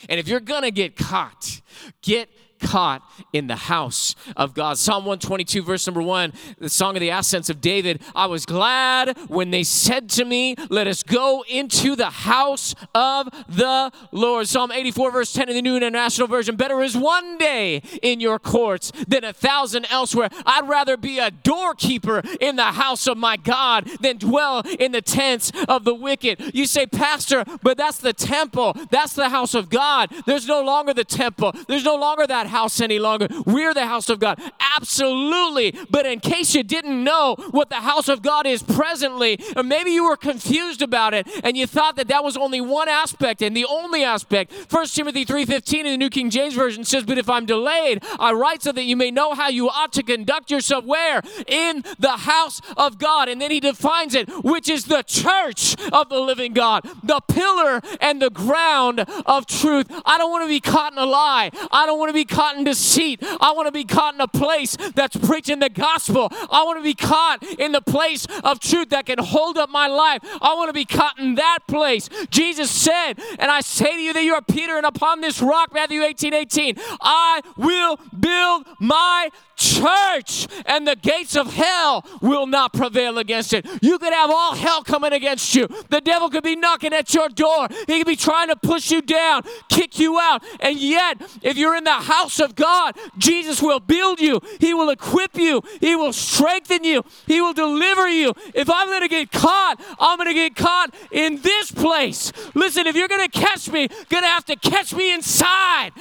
And 0.08 0.18
if 0.18 0.28
you're 0.28 0.40
going 0.40 0.62
to 0.62 0.70
get 0.70 0.96
caught, 0.96 1.60
get 2.02 2.28
caught 2.60 3.02
in 3.32 3.46
the 3.46 3.56
house 3.56 4.14
of 4.36 4.54
God. 4.54 4.78
Psalm 4.78 5.04
122, 5.04 5.62
verse 5.62 5.86
number 5.86 6.02
one, 6.02 6.32
the 6.58 6.68
song 6.68 6.96
of 6.96 7.00
the 7.00 7.10
ascents 7.10 7.50
of 7.50 7.60
David. 7.60 8.02
I 8.14 8.26
was 8.26 8.46
glad 8.46 9.16
when 9.28 9.50
they 9.50 9.62
said 9.62 10.08
to 10.10 10.24
me, 10.24 10.54
Let 10.68 10.86
us 10.86 11.02
go 11.02 11.44
into 11.48 11.96
the 11.96 12.10
house 12.10 12.74
of 12.94 13.28
the 13.48 13.90
Lord. 14.12 14.46
Psalm 14.46 14.70
84, 14.70 15.10
verse 15.10 15.32
10 15.32 15.48
in 15.48 15.54
the 15.54 15.62
New 15.62 15.76
International 15.76 16.28
Version. 16.28 16.56
Better 16.56 16.82
is 16.82 16.96
one 16.96 17.38
day 17.38 17.82
in 18.02 18.20
your 18.20 18.38
courts 18.38 18.92
than 19.08 19.24
a 19.24 19.32
thousand 19.32 19.86
elsewhere. 19.90 20.28
I'd 20.46 20.68
rather 20.68 20.96
be 20.96 21.18
a 21.18 21.30
doorkeeper 21.30 22.22
in 22.40 22.56
the 22.56 22.64
house 22.64 23.06
of 23.06 23.16
my 23.16 23.36
God 23.36 23.88
than 24.00 24.18
dwell 24.18 24.60
in 24.78 24.92
the 24.92 25.02
tents 25.02 25.52
of 25.68 25.84
the 25.84 25.94
wicked. 25.94 26.54
You 26.54 26.66
say, 26.66 26.86
Pastor, 26.86 27.44
but 27.62 27.76
that's 27.76 27.98
the 27.98 28.12
temple. 28.12 28.76
That's 28.90 29.14
the 29.14 29.28
house 29.28 29.54
of 29.54 29.70
God. 29.70 30.12
There's 30.26 30.46
no 30.46 30.62
longer 30.62 30.92
the 30.92 31.04
temple. 31.04 31.52
There's 31.68 31.84
no 31.84 31.96
longer 31.96 32.26
that 32.26 32.46
house 32.50 32.80
any 32.80 32.98
longer. 32.98 33.28
We're 33.46 33.74
the 33.74 33.86
house 33.86 34.08
of 34.08 34.18
God. 34.18 34.40
Absolutely. 34.76 35.74
But 35.88 36.06
in 36.06 36.20
case 36.20 36.54
you 36.54 36.62
didn't 36.62 37.02
know 37.02 37.36
what 37.50 37.70
the 37.70 37.76
house 37.76 38.08
of 38.08 38.22
God 38.22 38.46
is 38.46 38.62
presently, 38.62 39.40
or 39.56 39.62
maybe 39.62 39.90
you 39.90 40.04
were 40.04 40.16
confused 40.16 40.82
about 40.82 41.14
it 41.14 41.26
and 41.42 41.56
you 41.56 41.66
thought 41.66 41.96
that 41.96 42.08
that 42.08 42.22
was 42.22 42.36
only 42.36 42.60
one 42.60 42.88
aspect 42.88 43.42
and 43.42 43.56
the 43.56 43.64
only 43.64 44.04
aspect. 44.04 44.52
1 44.68 44.94
Timothy 44.94 45.24
3:15 45.24 45.86
in 45.86 45.92
the 45.92 45.96
New 45.96 46.10
King 46.10 46.30
James 46.30 46.54
version 46.54 46.84
says, 46.84 47.04
"But 47.04 47.18
if 47.18 47.28
I'm 47.30 47.46
delayed, 47.46 48.04
I 48.18 48.32
write 48.32 48.62
so 48.62 48.72
that 48.72 48.84
you 48.84 48.96
may 48.96 49.10
know 49.10 49.34
how 49.34 49.48
you 49.48 49.68
ought 49.68 49.92
to 49.94 50.02
conduct 50.02 50.50
yourself 50.50 50.84
where 50.84 51.22
in 51.46 51.84
the 51.98 52.16
house 52.18 52.60
of 52.76 52.98
God." 52.98 53.28
And 53.28 53.40
then 53.40 53.50
he 53.50 53.60
defines 53.60 54.14
it, 54.14 54.28
which 54.44 54.68
is 54.68 54.84
the 54.84 55.02
church 55.02 55.76
of 55.92 56.08
the 56.08 56.20
living 56.20 56.52
God, 56.52 56.88
the 57.02 57.20
pillar 57.20 57.80
and 58.00 58.20
the 58.20 58.30
ground 58.30 59.00
of 59.26 59.46
truth. 59.46 59.86
I 60.04 60.18
don't 60.18 60.30
want 60.30 60.44
to 60.44 60.48
be 60.48 60.60
caught 60.60 60.92
in 60.92 60.98
a 60.98 61.06
lie. 61.06 61.50
I 61.70 61.86
don't 61.86 61.98
want 61.98 62.08
to 62.10 62.14
be 62.14 62.24
caught 62.24 62.39
caught 62.40 62.56
in 62.56 62.64
deceit. 62.64 63.22
I 63.38 63.52
want 63.52 63.66
to 63.66 63.72
be 63.72 63.84
caught 63.84 64.14
in 64.14 64.20
a 64.22 64.26
place 64.26 64.74
that's 64.94 65.14
preaching 65.14 65.58
the 65.58 65.68
gospel. 65.68 66.28
I 66.50 66.64
want 66.64 66.78
to 66.78 66.82
be 66.82 66.94
caught 66.94 67.42
in 67.42 67.72
the 67.72 67.82
place 67.82 68.26
of 68.42 68.60
truth 68.60 68.88
that 68.90 69.04
can 69.04 69.18
hold 69.18 69.58
up 69.58 69.68
my 69.68 69.86
life. 69.88 70.22
I 70.40 70.54
want 70.54 70.70
to 70.70 70.72
be 70.72 70.86
caught 70.86 71.18
in 71.18 71.34
that 71.34 71.58
place. 71.68 72.08
Jesus 72.30 72.70
said, 72.70 73.14
and 73.38 73.50
I 73.50 73.60
say 73.60 73.92
to 73.92 74.00
you 74.00 74.14
that 74.14 74.24
you 74.24 74.32
are 74.32 74.40
Peter, 74.40 74.78
and 74.78 74.86
upon 74.86 75.20
this 75.20 75.42
rock, 75.42 75.74
Matthew 75.74 76.02
18 76.02 76.32
18, 76.32 76.76
I 77.02 77.42
will 77.58 77.98
build 78.18 78.66
my 78.78 79.28
church, 79.60 80.48
and 80.66 80.88
the 80.88 80.96
gates 80.96 81.36
of 81.36 81.52
hell 81.52 82.04
will 82.20 82.46
not 82.46 82.72
prevail 82.72 83.18
against 83.18 83.52
it. 83.52 83.66
You 83.82 83.98
could 83.98 84.12
have 84.12 84.30
all 84.30 84.54
hell 84.54 84.82
coming 84.82 85.12
against 85.12 85.54
you. 85.54 85.68
The 85.90 86.00
devil 86.00 86.30
could 86.30 86.42
be 86.42 86.56
knocking 86.56 86.92
at 86.92 87.12
your 87.14 87.28
door, 87.28 87.68
he 87.86 87.98
could 87.98 88.06
be 88.06 88.16
trying 88.16 88.48
to 88.48 88.56
push 88.56 88.90
you 88.90 89.02
down, 89.02 89.42
kick 89.68 89.98
you 89.98 90.18
out. 90.18 90.42
And 90.60 90.78
yet, 90.78 91.20
if 91.42 91.56
you're 91.56 91.76
in 91.76 91.84
the 91.84 91.92
house 91.92 92.40
of 92.40 92.54
God, 92.54 92.96
Jesus 93.18 93.60
will 93.62 93.80
build 93.80 94.20
you, 94.20 94.40
He 94.58 94.74
will 94.74 94.90
equip 94.90 95.36
you, 95.36 95.62
He 95.80 95.94
will 95.94 96.12
strengthen 96.12 96.82
you, 96.84 97.04
He 97.26 97.40
will 97.40 97.52
deliver 97.52 98.08
you. 98.08 98.32
If 98.54 98.70
I'm 98.70 98.88
going 98.88 99.02
to 99.02 99.08
get 99.08 99.30
caught, 99.30 99.80
I'm 99.98 100.16
going 100.16 100.28
to 100.28 100.34
get 100.34 100.56
caught 100.56 100.94
in 101.12 101.40
this 101.42 101.70
place. 101.70 102.32
Listen, 102.54 102.86
if 102.86 102.96
you're 102.96 103.08
going 103.08 103.28
to 103.28 103.38
catch 103.38 103.70
me, 103.70 103.88
going 104.08 104.22
to 104.22 104.28
have 104.28 104.44
to 104.46 104.56
catch 104.56 104.94
me 104.94 105.12
inside. 105.12 105.92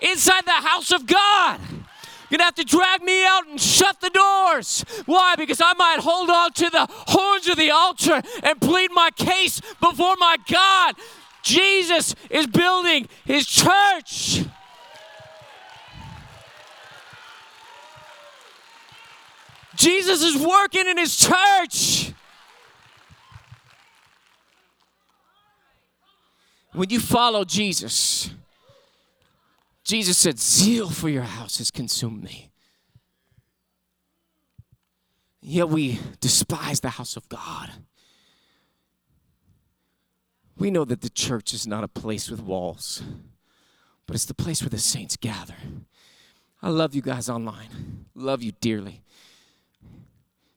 Inside 0.00 0.44
the 0.44 0.52
house 0.52 0.92
of 0.92 1.06
God. 1.06 1.60
To 2.30 2.36
have 2.44 2.54
to 2.56 2.64
drag 2.64 3.02
me 3.02 3.24
out 3.26 3.48
and 3.48 3.60
shut 3.60 4.00
the 4.00 4.10
doors. 4.10 4.84
Why? 5.06 5.34
Because 5.36 5.60
I 5.60 5.72
might 5.74 5.98
hold 6.00 6.30
on 6.30 6.52
to 6.52 6.70
the 6.70 6.86
horns 6.90 7.48
of 7.48 7.56
the 7.56 7.70
altar 7.70 8.22
and 8.42 8.60
plead 8.60 8.90
my 8.92 9.10
case 9.10 9.60
before 9.80 10.14
my 10.18 10.36
God. 10.50 10.94
Jesus 11.42 12.14
is 12.30 12.46
building 12.46 13.08
his 13.24 13.46
church. 13.46 14.44
Jesus 19.74 20.22
is 20.22 20.36
working 20.36 20.86
in 20.86 20.98
his 20.98 21.16
church. 21.16 22.12
When 26.72 26.90
you 26.90 27.00
follow 27.00 27.44
Jesus, 27.44 28.30
Jesus 29.88 30.18
said, 30.18 30.38
Zeal 30.38 30.90
for 30.90 31.08
your 31.08 31.22
house 31.22 31.56
has 31.56 31.70
consumed 31.70 32.22
me. 32.22 32.50
Yet 35.40 35.70
we 35.70 35.98
despise 36.20 36.80
the 36.80 36.90
house 36.90 37.16
of 37.16 37.26
God. 37.30 37.70
We 40.58 40.70
know 40.70 40.84
that 40.84 41.00
the 41.00 41.08
church 41.08 41.54
is 41.54 41.66
not 41.66 41.84
a 41.84 41.88
place 41.88 42.30
with 42.30 42.42
walls, 42.42 43.02
but 44.06 44.14
it's 44.14 44.26
the 44.26 44.34
place 44.34 44.60
where 44.60 44.68
the 44.68 44.78
saints 44.78 45.16
gather. 45.16 45.56
I 46.60 46.68
love 46.68 46.94
you 46.94 47.00
guys 47.00 47.30
online. 47.30 48.04
Love 48.14 48.42
you 48.42 48.52
dearly. 48.60 49.02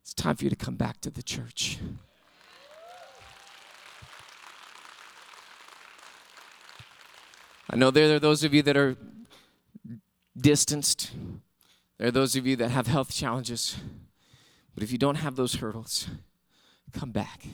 It's 0.02 0.12
time 0.12 0.36
for 0.36 0.44
you 0.44 0.50
to 0.50 0.56
come 0.56 0.76
back 0.76 1.00
to 1.00 1.10
the 1.10 1.22
church. 1.22 1.78
I 7.70 7.76
know 7.76 7.90
there 7.90 8.14
are 8.14 8.20
those 8.20 8.44
of 8.44 8.52
you 8.52 8.60
that 8.64 8.76
are 8.76 8.94
distanced. 10.38 11.12
There 11.98 12.08
are 12.08 12.12
those 12.12 12.36
of 12.36 12.46
you 12.46 12.56
that 12.56 12.70
have 12.70 12.86
health 12.86 13.14
challenges. 13.14 13.76
But 14.74 14.82
if 14.82 14.90
you 14.90 14.98
don't 14.98 15.16
have 15.16 15.36
those 15.36 15.56
hurdles, 15.56 16.08
come 16.92 17.10
back. 17.10 17.46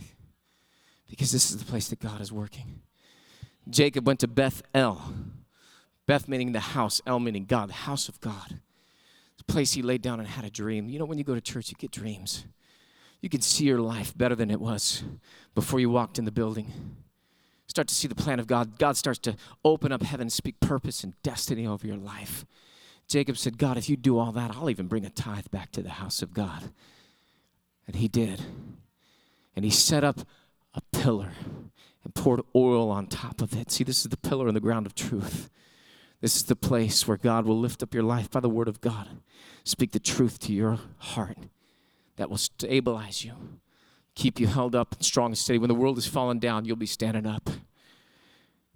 Because 1.09 1.33
this 1.33 1.51
is 1.51 1.57
the 1.57 1.65
place 1.65 1.89
that 1.89 2.01
God 2.01 2.21
is 2.21 2.33
working. 2.33 2.83
Jacob 3.69 4.07
went 4.07 4.21
to 4.21 4.29
Beth 4.29 4.63
El. 4.75 5.13
Beth 6.07 6.29
meaning 6.29 6.53
the 6.53 6.61
house, 6.61 7.01
El 7.07 7.21
meaning 7.21 7.45
God, 7.45 7.69
the 7.69 7.75
house 7.75 8.09
of 8.09 8.21
God. 8.21 8.61
The 9.37 9.45
place 9.45 9.73
he 9.73 9.83
laid 9.83 10.03
down 10.03 10.21
and 10.21 10.29
had 10.29 10.45
a 10.45 10.51
dream. 10.51 10.89
You 10.89 10.99
know, 10.99 11.05
when 11.05 11.19
you 11.19 11.25
go 11.25 11.35
to 11.35 11.41
church, 11.41 11.71
you 11.71 11.77
get 11.79 11.91
dreams. 11.91 12.45
You 13.21 13.29
can 13.29 13.41
see 13.41 13.65
your 13.65 13.81
life 13.81 14.17
better 14.17 14.35
than 14.35 14.51
it 14.51 14.61
was 14.61 15.03
before 15.55 15.81
you 15.81 15.91
walked 15.91 16.19
in 16.19 16.25
the 16.25 16.33
building. 16.33 16.73
Start 17.69 17.87
to 17.89 17.95
see 17.95 18.09
the 18.09 18.15
plan 18.15 18.41
of 18.41 18.47
God. 18.47 18.79
God 18.79 18.97
starts 18.97 19.19
to 19.21 19.37
open 19.65 19.93
up 19.93 20.03
heaven, 20.03 20.31
speak 20.31 20.59
purpose 20.59 21.05
and 21.05 21.15
destiny 21.23 21.67
over 21.67 21.87
your 21.87 21.97
life. 21.97 22.45
Jacob 23.07 23.37
said, 23.37 23.59
God, 23.59 23.77
if 23.77 23.89
you 23.89 23.97
do 23.97 24.19
all 24.19 24.33
that, 24.33 24.51
I'll 24.55 24.71
even 24.71 24.87
bring 24.87 25.05
a 25.05 25.11
tithe 25.11 25.47
back 25.51 25.71
to 25.73 25.83
the 25.83 25.91
house 25.91 26.23
of 26.23 26.35
God. 26.35 26.71
And 27.87 27.97
he 27.97 28.09
did. 28.09 28.43
And 29.55 29.65
he 29.65 29.71
set 29.71 30.05
up 30.05 30.21
a 30.75 30.81
pillar 30.93 31.33
and 32.05 32.15
poured 32.15 32.41
oil 32.55 32.91
on 32.91 33.07
top 33.07 33.41
of 33.41 33.55
it. 33.55 33.71
See, 33.71 33.85
this 33.85 34.01
is 34.01 34.11
the 34.11 34.17
pillar 34.17 34.49
in 34.49 34.55
the 34.55 34.61
ground 34.61 34.87
of 34.87 34.95
truth. 34.95 35.51
This 36.21 36.37
is 36.37 36.45
the 36.45 36.57
place 36.57 37.07
where 37.07 37.17
God 37.17 37.47
will 37.47 37.59
lift 37.59 37.83
up 37.83 37.95
your 37.95 38.03
life 38.03 38.31
by 38.31 38.41
the 38.41 38.49
word 38.49 38.69
of 38.69 38.81
God. 38.81 39.09
Speak 39.65 39.93
the 39.93 40.01
truth 40.01 40.39
to 40.41 40.53
your 40.53 40.79
heart 40.99 41.39
that 42.17 42.29
will 42.29 42.39
stabilize 42.39 43.25
you, 43.25 43.35
keep 44.19 44.41
you 44.41 44.49
held 44.49 44.75
up 44.75 44.95
and 44.95 45.05
strong 45.05 45.27
and 45.27 45.39
steady. 45.39 45.59
When 45.59 45.69
the 45.69 45.75
world 45.75 45.97
is 45.97 46.07
falling 46.07 46.41
down, 46.41 46.65
you'll 46.65 46.77
be 46.77 46.87
standing 46.87 47.25
up. 47.25 47.49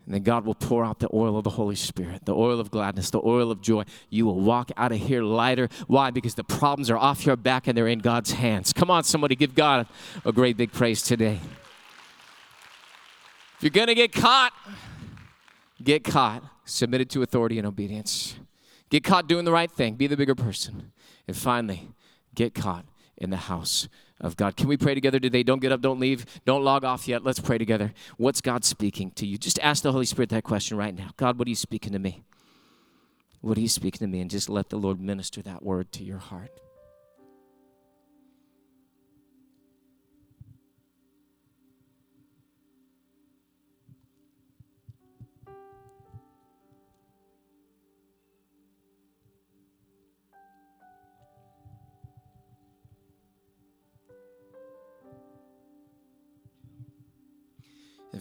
And 0.04 0.14
then 0.14 0.22
God 0.22 0.44
will 0.44 0.54
pour 0.54 0.84
out 0.84 1.00
the 1.00 1.08
oil 1.12 1.36
of 1.36 1.44
the 1.44 1.50
Holy 1.50 1.74
Spirit, 1.74 2.24
the 2.24 2.34
oil 2.34 2.58
of 2.58 2.70
gladness, 2.70 3.10
the 3.10 3.20
oil 3.24 3.50
of 3.50 3.60
joy. 3.60 3.84
You 4.08 4.24
will 4.26 4.40
walk 4.40 4.70
out 4.76 4.92
of 4.92 4.98
here 4.98 5.22
lighter. 5.22 5.68
Why? 5.86 6.10
Because 6.10 6.34
the 6.34 6.44
problems 6.44 6.90
are 6.90 6.96
off 6.96 7.26
your 7.26 7.36
back 7.36 7.66
and 7.66 7.76
they're 7.76 7.88
in 7.88 7.98
God's 7.98 8.32
hands. 8.32 8.72
Come 8.72 8.90
on, 8.90 9.04
somebody, 9.04 9.36
give 9.36 9.54
God 9.54 9.86
a 10.24 10.32
great 10.32 10.56
big 10.56 10.72
praise 10.72 11.02
today. 11.02 11.40
If 13.56 13.62
you're 13.62 13.70
going 13.70 13.88
to 13.88 13.94
get 13.94 14.12
caught, 14.12 14.52
get 15.82 16.04
caught, 16.04 16.42
submitted 16.64 17.10
to 17.10 17.22
authority 17.22 17.58
and 17.58 17.66
obedience. 17.66 18.36
Get 18.90 19.04
caught 19.04 19.28
doing 19.28 19.44
the 19.44 19.52
right 19.52 19.70
thing, 19.70 19.94
be 19.94 20.06
the 20.06 20.16
bigger 20.16 20.34
person. 20.34 20.92
And 21.28 21.36
finally, 21.36 21.90
get 22.34 22.54
caught 22.54 22.84
in 23.16 23.30
the 23.30 23.36
house 23.36 23.88
of 24.22 24.36
God. 24.36 24.56
Can 24.56 24.68
we 24.68 24.76
pray 24.76 24.94
together 24.94 25.20
today? 25.20 25.42
Don't 25.42 25.60
get 25.60 25.72
up, 25.72 25.80
don't 25.80 26.00
leave, 26.00 26.24
don't 26.44 26.62
log 26.62 26.84
off 26.84 27.06
yet. 27.08 27.24
Let's 27.24 27.40
pray 27.40 27.58
together. 27.58 27.92
What's 28.16 28.40
God 28.40 28.64
speaking 28.64 29.10
to 29.12 29.26
you? 29.26 29.36
Just 29.36 29.58
ask 29.60 29.82
the 29.82 29.92
Holy 29.92 30.06
Spirit 30.06 30.30
that 30.30 30.44
question 30.44 30.76
right 30.76 30.96
now. 30.96 31.10
God, 31.16 31.38
what 31.38 31.46
are 31.46 31.50
you 31.50 31.56
speaking 31.56 31.92
to 31.92 31.98
me? 31.98 32.22
What 33.40 33.58
are 33.58 33.60
you 33.60 33.68
speaking 33.68 33.98
to 33.98 34.06
me? 34.06 34.20
And 34.20 34.30
just 34.30 34.48
let 34.48 34.70
the 34.70 34.76
Lord 34.76 35.00
minister 35.00 35.42
that 35.42 35.62
word 35.62 35.90
to 35.92 36.04
your 36.04 36.18
heart. 36.18 36.52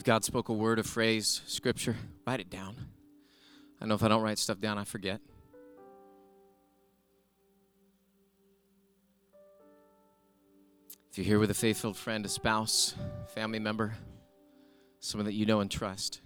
If 0.02 0.06
God 0.06 0.26
spoke 0.26 0.50
a 0.50 0.54
word, 0.54 0.80
a 0.80 0.84
phrase, 0.84 1.44
scripture, 1.46 1.96
write 2.26 2.40
it 2.40 2.50
down. 2.50 2.76
I 3.80 3.86
know 3.86 3.94
if 3.94 4.02
I 4.02 4.08
don't 4.08 4.24
write 4.24 4.40
stuff 4.40 4.60
down, 4.60 4.80
I 4.80 4.84
forget. 4.84 5.22
If 11.12 11.20
you're 11.20 11.26
here 11.26 11.38
with 11.38 11.52
a 11.52 11.54
faith 11.54 11.80
filled 11.80 11.98
friend, 11.98 12.26
a 12.26 12.30
spouse, 12.30 12.96
family 13.36 13.60
member, 13.60 13.94
someone 15.02 15.28
that 15.28 15.34
you 15.34 15.46
know 15.46 15.60
and 15.60 15.70
trust, 15.70 16.22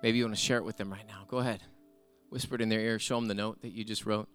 maybe 0.00 0.18
you 0.18 0.24
want 0.24 0.36
to 0.36 0.40
share 0.40 0.58
it 0.58 0.64
with 0.64 0.76
them 0.76 0.92
right 0.92 1.08
now. 1.08 1.24
Go 1.26 1.38
ahead. 1.38 1.64
Whisper 2.28 2.54
it 2.54 2.60
in 2.60 2.68
their 2.68 2.78
ear. 2.78 3.00
Show 3.00 3.16
them 3.16 3.26
the 3.26 3.34
note 3.34 3.62
that 3.62 3.72
you 3.72 3.82
just 3.82 4.06
wrote. 4.06 4.28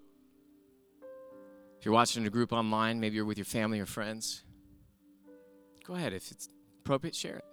If 1.79 1.85
you're 1.85 1.93
watching 1.93 2.23
in 2.23 2.27
a 2.27 2.31
group 2.31 2.51
online, 2.51 2.99
maybe 2.99 3.15
you're 3.15 3.23
with 3.23 3.37
your 3.37 3.45
family 3.45 3.79
or 3.79 3.85
friends, 3.85 4.43
go 5.85 5.95
ahead. 5.95 6.11
If 6.11 6.31
it's 6.31 6.49
appropriate, 6.81 7.15
share 7.15 7.37
it. 7.37 7.45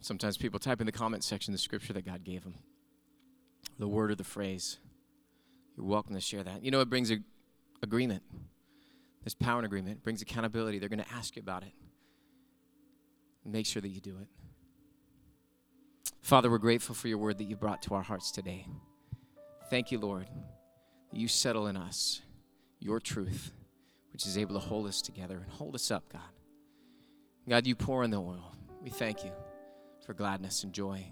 Sometimes 0.00 0.36
people 0.36 0.58
type 0.58 0.80
in 0.80 0.86
the 0.86 0.92
comment 0.92 1.22
section 1.22 1.52
the 1.52 1.58
scripture 1.58 1.92
that 1.92 2.06
God 2.06 2.24
gave 2.24 2.42
them, 2.42 2.54
the 3.78 3.88
word 3.88 4.10
or 4.10 4.14
the 4.14 4.24
phrase. 4.24 4.78
You're 5.76 5.86
welcome 5.86 6.14
to 6.14 6.20
share 6.20 6.42
that. 6.42 6.64
You 6.64 6.70
know, 6.70 6.80
it 6.80 6.88
brings 6.88 7.10
a, 7.10 7.18
agreement. 7.82 8.22
There's 9.22 9.34
power 9.34 9.58
in 9.58 9.64
agreement. 9.66 9.98
It 9.98 10.02
brings 10.02 10.22
accountability. 10.22 10.78
They're 10.78 10.88
going 10.88 11.04
to 11.04 11.12
ask 11.14 11.36
you 11.36 11.42
about 11.42 11.62
it. 11.62 11.72
Make 13.44 13.66
sure 13.66 13.82
that 13.82 13.88
you 13.88 14.00
do 14.00 14.16
it. 14.20 14.28
Father, 16.22 16.50
we're 16.50 16.58
grateful 16.58 16.94
for 16.94 17.08
your 17.08 17.18
word 17.18 17.38
that 17.38 17.44
you 17.44 17.56
brought 17.56 17.82
to 17.82 17.94
our 17.94 18.02
hearts 18.02 18.30
today. 18.30 18.66
Thank 19.68 19.90
you, 19.90 19.98
Lord, 19.98 20.26
that 21.10 21.18
you 21.18 21.28
settle 21.28 21.66
in 21.66 21.76
us 21.76 22.22
your 22.78 23.00
truth, 23.00 23.52
which 24.12 24.26
is 24.26 24.38
able 24.38 24.54
to 24.54 24.60
hold 24.60 24.86
us 24.86 25.02
together 25.02 25.36
and 25.36 25.50
hold 25.52 25.74
us 25.74 25.90
up, 25.90 26.10
God. 26.10 26.20
God, 27.48 27.66
you 27.66 27.74
pour 27.74 28.04
in 28.04 28.10
the 28.10 28.20
oil. 28.20 28.54
We 28.82 28.90
thank 28.90 29.24
you 29.24 29.32
for 30.04 30.14
gladness 30.14 30.64
and 30.64 30.72
joy, 30.72 31.06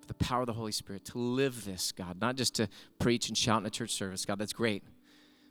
for 0.00 0.06
the 0.06 0.14
power 0.14 0.40
of 0.40 0.46
the 0.46 0.52
Holy 0.52 0.72
Spirit 0.72 1.04
to 1.06 1.18
live 1.18 1.64
this, 1.64 1.92
God, 1.92 2.20
not 2.20 2.36
just 2.36 2.54
to 2.56 2.68
preach 2.98 3.28
and 3.28 3.36
shout 3.36 3.60
in 3.60 3.66
a 3.66 3.70
church 3.70 3.90
service. 3.90 4.24
God, 4.24 4.38
that's 4.38 4.52
great, 4.52 4.82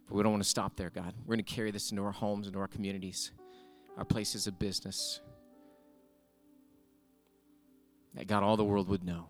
but 0.07 0.15
we 0.15 0.23
don't 0.23 0.31
want 0.31 0.43
to 0.43 0.49
stop 0.49 0.75
there, 0.75 0.89
God. 0.89 1.13
We're 1.25 1.35
going 1.35 1.45
to 1.45 1.55
carry 1.55 1.71
this 1.71 1.91
into 1.91 2.03
our 2.03 2.11
homes, 2.11 2.47
into 2.47 2.59
our 2.59 2.67
communities, 2.67 3.31
our 3.97 4.05
places 4.05 4.47
of 4.47 4.59
business. 4.59 5.21
That 8.15 8.27
God, 8.27 8.43
all 8.43 8.57
the 8.57 8.63
world 8.63 8.89
would 8.89 9.03
know 9.03 9.27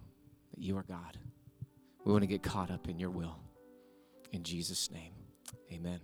that 0.54 0.62
you 0.62 0.78
are 0.78 0.84
God. 0.84 1.18
We 2.04 2.12
want 2.12 2.24
to 2.24 2.28
get 2.28 2.44
caught 2.44 2.70
up 2.70 2.90
in 2.90 3.00
your 3.00 3.10
will. 3.10 3.38
In 4.32 4.44
Jesus' 4.44 4.92
name, 4.92 5.14
amen. 5.72 6.00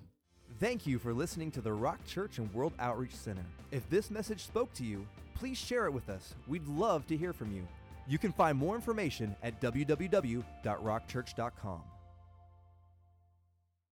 Thank 0.60 0.86
you 0.86 1.00
for 1.00 1.14
listening 1.14 1.52
to 1.52 1.62
the 1.62 1.72
Rock 1.72 2.06
Church 2.06 2.38
and 2.38 2.54
World 2.54 2.74
Outreach 2.80 3.16
Center. 3.16 3.46
If 3.72 3.90
this 3.90 4.12
message 4.12 4.44
spoke 4.44 4.74
to 4.74 4.84
you, 4.84 5.08
please 5.34 5.58
share 5.58 5.86
it 5.86 5.94
with 5.94 6.10
us. 6.10 6.34
We'd 6.48 6.68
love 6.68 7.08
to 7.08 7.16
hear 7.16 7.32
from 7.32 7.56
you. 7.56 7.66
You 8.10 8.18
can 8.18 8.34
find 8.34 8.58
more 8.58 8.76
information 8.76 9.38
at 9.42 9.62
www.rockchurch.com. 9.62 11.82